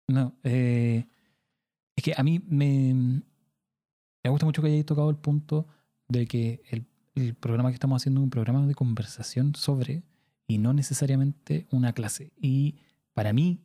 [0.08, 0.34] No.
[0.44, 1.06] eh,
[1.96, 2.94] es que a mí me,
[4.24, 5.68] me gusta mucho que hayáis tocado el punto
[6.08, 10.04] de que el, el programa que estamos haciendo es un programa de conversación sobre
[10.48, 12.32] y no necesariamente una clase.
[12.38, 12.76] Y
[13.14, 13.60] para mí,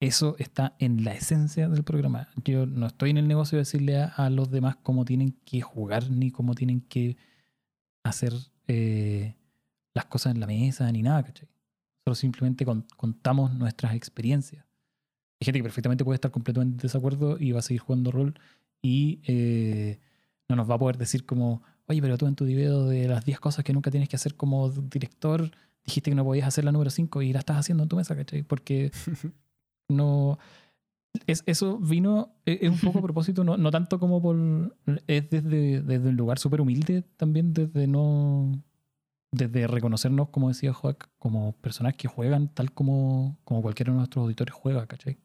[0.00, 2.28] eso está en la esencia del programa.
[2.44, 5.60] Yo no estoy en el negocio de decirle a, a los demás cómo tienen que
[5.60, 7.18] jugar ni cómo tienen que
[8.02, 8.32] hacer
[8.68, 9.36] eh,
[9.92, 11.48] las cosas en la mesa ni nada, ¿cachai?
[12.10, 14.64] Nosotros simplemente con- contamos nuestras experiencias.
[15.40, 18.34] Hay gente que perfectamente puede estar completamente en desacuerdo y va a seguir jugando rol
[18.82, 20.00] y eh,
[20.48, 23.24] no nos va a poder decir como, oye, pero tú en tu video de las
[23.24, 25.50] 10 cosas que nunca tienes que hacer como director,
[25.84, 28.16] dijiste que no podías hacer la número 5 y la estás haciendo en tu mesa,
[28.16, 28.42] ¿cachai?
[28.42, 28.90] Porque
[29.88, 30.38] no...
[31.26, 34.36] Es, eso vino, e, es, es un poco a propósito, no, no tanto como por...
[35.06, 38.52] Es desde, desde un lugar súper humilde también, desde no...
[39.32, 44.24] Desde reconocernos, como decía Joac, como personas que juegan tal como, como cualquiera de nuestros
[44.24, 45.18] auditores juega, ¿cachai?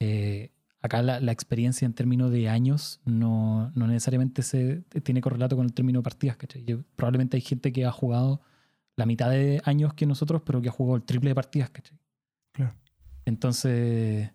[0.00, 5.56] Eh, acá la, la experiencia en términos de años no, no necesariamente se tiene correlato
[5.56, 6.64] con el término de partidas, ¿cachai?
[6.64, 8.40] Yo- probablemente hay gente que ha jugado
[8.96, 11.98] la mitad de años que nosotros, pero que ha jugado el triple de partidas, ¿cachai?
[12.52, 12.74] Claro.
[13.24, 14.30] Entonces,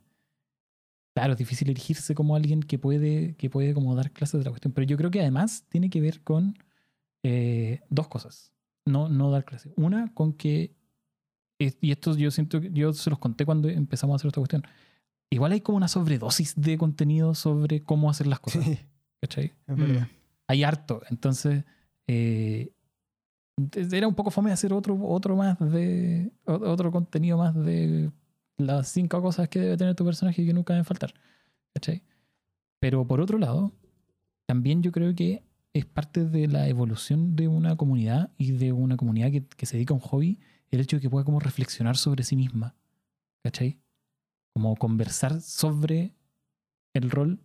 [1.13, 4.51] claro, es difícil elegirse como alguien que puede, que puede como dar clases de la
[4.51, 4.73] cuestión.
[4.73, 6.57] Pero yo creo que además tiene que ver con
[7.23, 8.53] eh, dos cosas.
[8.87, 9.73] No, no dar clases.
[9.75, 10.75] Una, con que,
[11.59, 14.63] y esto yo siento que yo se los conté cuando empezamos a hacer esta cuestión.
[15.29, 18.63] Igual hay como una sobredosis de contenido sobre cómo hacer las cosas.
[18.63, 18.79] Sí,
[19.21, 19.53] ¿cachai?
[19.67, 20.07] es verdad.
[20.47, 21.01] hay harto.
[21.09, 21.65] Entonces,
[22.07, 22.71] eh,
[23.73, 26.31] era un poco fome hacer otro, otro más de.
[26.45, 28.11] otro contenido más de
[28.57, 31.13] las cinco cosas que debe tener tu personaje y que nunca deben faltar.
[31.73, 32.03] ¿Cachai?
[32.79, 33.71] Pero por otro lado,
[34.45, 35.43] también yo creo que
[35.77, 39.93] es parte de la evolución de una comunidad y de una comunidad que, se dedica
[39.93, 40.39] a un hobby,
[40.71, 42.75] el hecho de que pueda como reflexionar sobre sí misma.
[43.43, 43.79] ¿Cachai?
[44.53, 46.15] Como conversar sobre
[46.93, 47.39] el rol,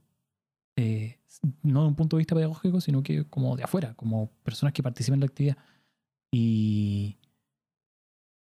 [0.76, 1.20] eh,
[1.62, 4.82] no de un punto de vista pedagógico, sino que como de afuera, como personas que
[4.82, 5.56] participan en la actividad.
[6.30, 7.18] Y,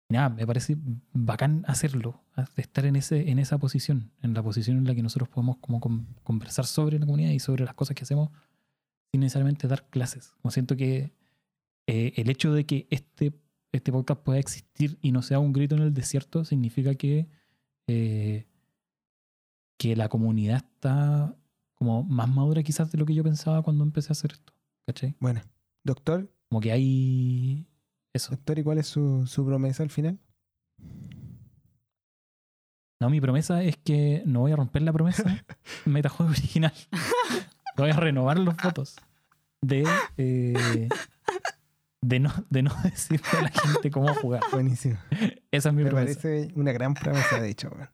[0.08, 0.76] nada, me parece
[1.12, 2.22] bacán hacerlo,
[2.56, 5.80] estar en, ese, en esa posición, en la posición en la que nosotros podemos como
[5.80, 8.30] con- conversar sobre la comunidad y sobre las cosas que hacemos
[9.14, 10.34] sin necesariamente dar clases.
[10.42, 11.12] Como siento que
[11.86, 13.32] eh, el hecho de que este,
[13.70, 17.28] este podcast pueda existir y no sea un grito en el desierto significa que,
[17.86, 18.48] eh,
[19.78, 21.36] que la comunidad está
[21.76, 24.52] como más madura quizás de lo que yo pensaba cuando empecé a hacer esto.
[24.84, 25.14] ¿Cachai?
[25.20, 25.42] Bueno,
[25.84, 27.68] doctor, Como que hay
[28.12, 28.32] eso.
[28.32, 30.18] doctor, ¿y cuál es su, su promesa al final?
[33.00, 35.44] No, mi promesa es que no voy a romper la promesa
[35.84, 36.72] metajuego original.
[37.76, 38.96] voy a renovar los votos
[39.60, 39.86] de,
[40.16, 40.88] eh,
[42.00, 44.42] de, no, de no decirle a la gente cómo jugar.
[44.52, 44.98] Buenísimo.
[45.50, 46.20] Esa es mi Me promesa.
[46.20, 47.68] parece una gran promesa, de hecho.
[47.70, 47.90] weón.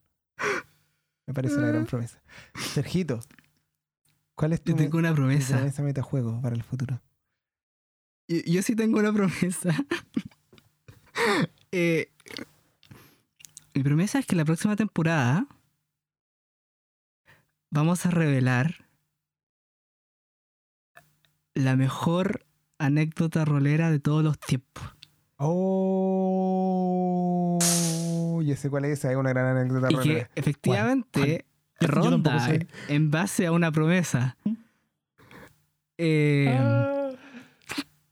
[1.27, 2.21] Me parece una gran promesa.
[2.57, 3.21] Sergito,
[4.35, 5.57] ¿cuál es tu, Yo tengo una me- tu promesa.
[5.57, 7.01] promesa metajuego para el futuro?
[8.27, 9.71] Yo, yo sí tengo una promesa.
[11.73, 12.11] Eh,
[13.75, 15.47] mi promesa es que la próxima temporada
[17.71, 18.87] vamos a revelar
[21.55, 22.45] la mejor
[22.79, 24.85] anécdota rolera de todos los tiempos.
[26.71, 29.89] Oh, yo sé cuál es esa, es una gran anécdota.
[29.91, 30.31] Y que rolera.
[30.35, 31.45] efectivamente
[31.81, 32.49] yo tampoco ronda
[32.89, 34.37] en base a una promesa.
[35.99, 36.59] Eh,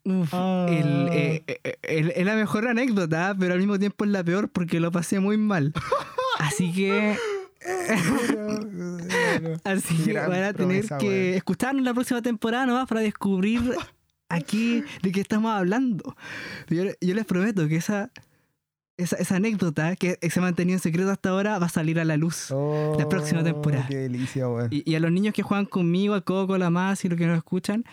[0.05, 4.23] uf, el, eh, eh, el- es la mejor anécdota, pero al mismo tiempo es la
[4.25, 5.73] peor porque lo pasé muy mal.
[6.39, 7.17] Así que,
[9.65, 13.75] así que van a tener promesa, que escucharnos la próxima temporada nomás para descubrir
[14.29, 16.17] aquí de qué estamos hablando.
[16.69, 18.11] Yo, yo les prometo que esa,
[18.97, 22.05] esa, esa anécdota que se ha mantenido en secreto hasta ahora va a salir a
[22.05, 22.51] la luz.
[22.99, 23.85] La próxima temporada.
[23.87, 24.69] Oh, Qué delicia, weón.
[24.71, 27.19] Y, y a los niños que juegan conmigo, a Coco, a la Más y los
[27.19, 27.85] que nos escuchan,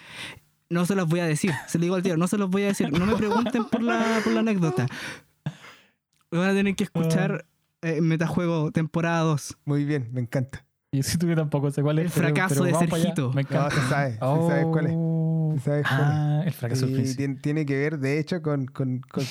[0.69, 1.51] no se los voy a decir.
[1.67, 2.91] Se lo digo al tío, no se los voy a decir.
[2.91, 4.87] No me pregunten por la, por la anécdota.
[6.31, 7.45] Van a tener que escuchar
[7.85, 9.57] eh, Metajuego temporada 2.
[9.65, 10.65] Muy bien, me encanta.
[10.91, 12.05] Y siento que tampoco sé cuál es.
[12.05, 12.87] El pero- fracaso pero de.
[12.87, 13.29] Sergito.
[13.33, 13.69] Me No, encanta.
[13.75, 14.93] se sabe, se sabe cuál es.
[14.95, 15.53] Oh.
[15.57, 16.07] se sabe cuál es.
[16.07, 19.23] Ah, el fracaso Y tiene, tiene que ver, de hecho, con, con- con-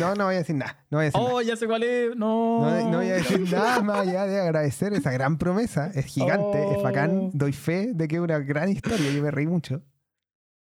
[0.00, 0.84] No, no voy a decir nada.
[0.90, 2.16] No voy a decir Oh, ya sé cuál es.
[2.16, 2.62] No.
[2.62, 2.82] nada.
[2.82, 5.90] No, no voy a decir nada más allá de agradecer esa gran promesa.
[5.94, 7.10] Es gigante, es bacán.
[7.16, 7.30] Oh.
[7.32, 9.10] Doy fe de que es una gran historia.
[9.12, 9.82] Yo me reí mucho.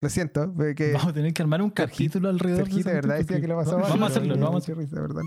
[0.02, 3.18] Lo siento, porque Vamos a tener que armar un capítulo alrededor Sergito, de ese verdad,
[3.18, 3.78] decía que lo pasó.
[3.78, 5.26] Vamos a hacerlo, vamos a perdón.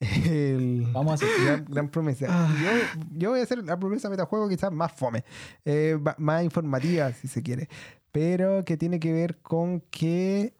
[0.00, 1.28] El- Vamos a hacer.
[1.44, 2.26] Gran, gran promesa.
[2.28, 2.54] Ah.
[2.62, 5.24] Yo, yo voy a hacer la promesa metajuego quizás más fome,
[5.64, 7.68] eh, más informativa si se quiere,
[8.12, 10.54] pero que tiene que ver con que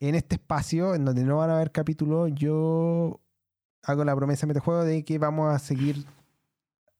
[0.00, 3.20] en este espacio, en donde no van a haber capítulos, yo
[3.82, 6.04] hago la promesa metajuego de que vamos a seguir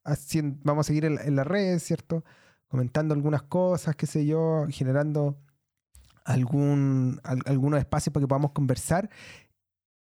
[0.04, 2.24] haciendo, vamos a seguir en, en las redes, ¿cierto?
[2.68, 5.36] Comentando algunas cosas, qué sé yo, generando
[6.24, 9.10] algún, al- algunos espacios para que podamos conversar.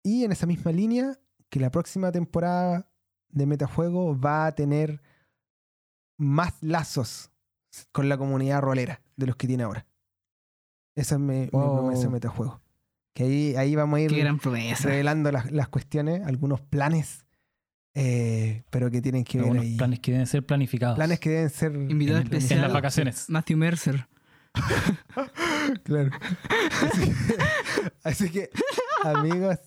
[0.03, 1.17] Y en esa misma línea,
[1.53, 2.89] que la próxima temporada
[3.29, 5.03] de Metajuego va a tener
[6.17, 7.29] más lazos
[7.91, 9.85] con la comunidad rolera de los que tiene ahora.
[10.95, 12.59] Esa es mi, promesa de Metajuego.
[13.13, 14.11] Que ahí, ahí vamos a ir
[14.81, 17.23] revelando las, las cuestiones, algunos planes,
[17.93, 19.77] eh, pero que tienen que ver ahí.
[19.77, 20.95] planes que deben ser planificados.
[20.95, 22.61] Planes que deben ser Invitado en, en especial.
[22.61, 23.29] las vacaciones.
[23.29, 24.07] Matthew Mercer.
[25.83, 26.09] Claro.
[26.81, 27.13] Así,
[28.03, 28.49] así que,
[29.03, 29.59] amigos,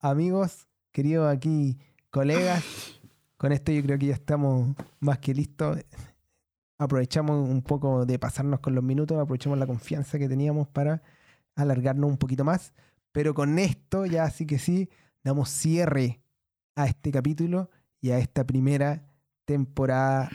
[0.00, 1.78] amigos, queridos aquí,
[2.10, 2.64] colegas,
[3.36, 5.78] con esto yo creo que ya estamos más que listos.
[6.78, 11.02] Aprovechamos un poco de pasarnos con los minutos, aprovechamos la confianza que teníamos para
[11.54, 12.72] alargarnos un poquito más.
[13.10, 14.90] Pero con esto, ya sí que sí,
[15.24, 16.20] damos cierre
[16.76, 17.70] a este capítulo
[18.00, 19.04] y a esta primera
[19.44, 20.30] temporada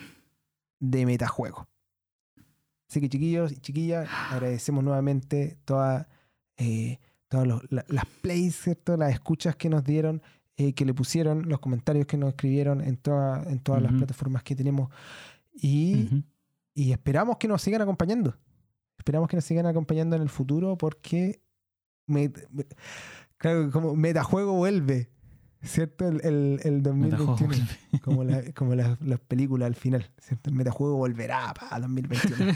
[0.80, 1.68] de Metajuego.
[2.90, 6.08] Así que chiquillos y chiquillas, agradecemos nuevamente toda,
[6.56, 8.96] eh, todas las plays, ¿cierto?
[8.96, 10.22] las escuchas que nos dieron,
[10.58, 14.00] eh, que le pusieron, los comentarios que nos escribieron en, toda- en todas las Ujú.
[14.00, 14.92] plataformas que tenemos.
[15.54, 16.24] Y, Ujú.
[16.74, 18.36] y esperamos que nos sigan acompañando.
[18.98, 21.42] Esperamos que nos sigan acompañando en el futuro porque,
[22.08, 22.66] me- me-
[23.38, 25.10] claro, como Metajuego vuelve,
[25.62, 26.08] ¿cierto?
[26.08, 28.02] El, el, el Metajuego 2021 vuelve.
[28.02, 30.12] como, la- como las las películas al final.
[30.20, 30.50] ¿cierto?
[30.50, 32.52] El metajuego volverá para 2021.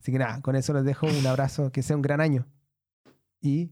[0.00, 2.46] Así que nada, con eso les dejo un abrazo, que sea un gran año.
[3.40, 3.70] Y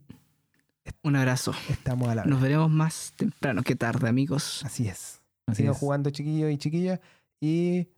[1.02, 1.52] Un abrazo.
[1.68, 2.42] estamos a la Nos vez.
[2.50, 4.62] veremos más temprano que tarde, amigos.
[4.64, 5.22] Así es.
[5.46, 5.78] Así Sigan es.
[5.80, 7.00] jugando chiquillos y chiquillas.
[7.40, 7.88] Y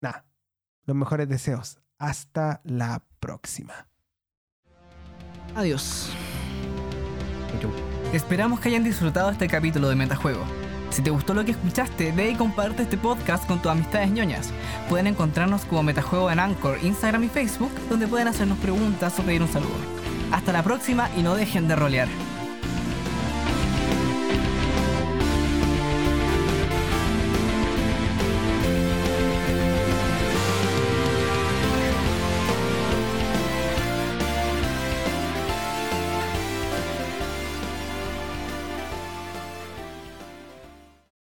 [0.00, 0.24] nada,
[0.86, 1.78] los mejores deseos.
[1.98, 3.86] Hasta la próxima.
[5.54, 6.10] Adiós.
[8.12, 10.42] Esperamos que hayan disfrutado este capítulo de Metajuego.
[10.90, 14.50] Si te gustó lo que escuchaste, ve y comparte este podcast con tus amistades ñoñas.
[14.88, 19.42] Pueden encontrarnos como Metajuego en Anchor, Instagram y Facebook, donde pueden hacernos preguntas o pedir
[19.42, 19.99] un saludo.
[20.32, 22.08] Hasta la próxima y no dejen de rolear.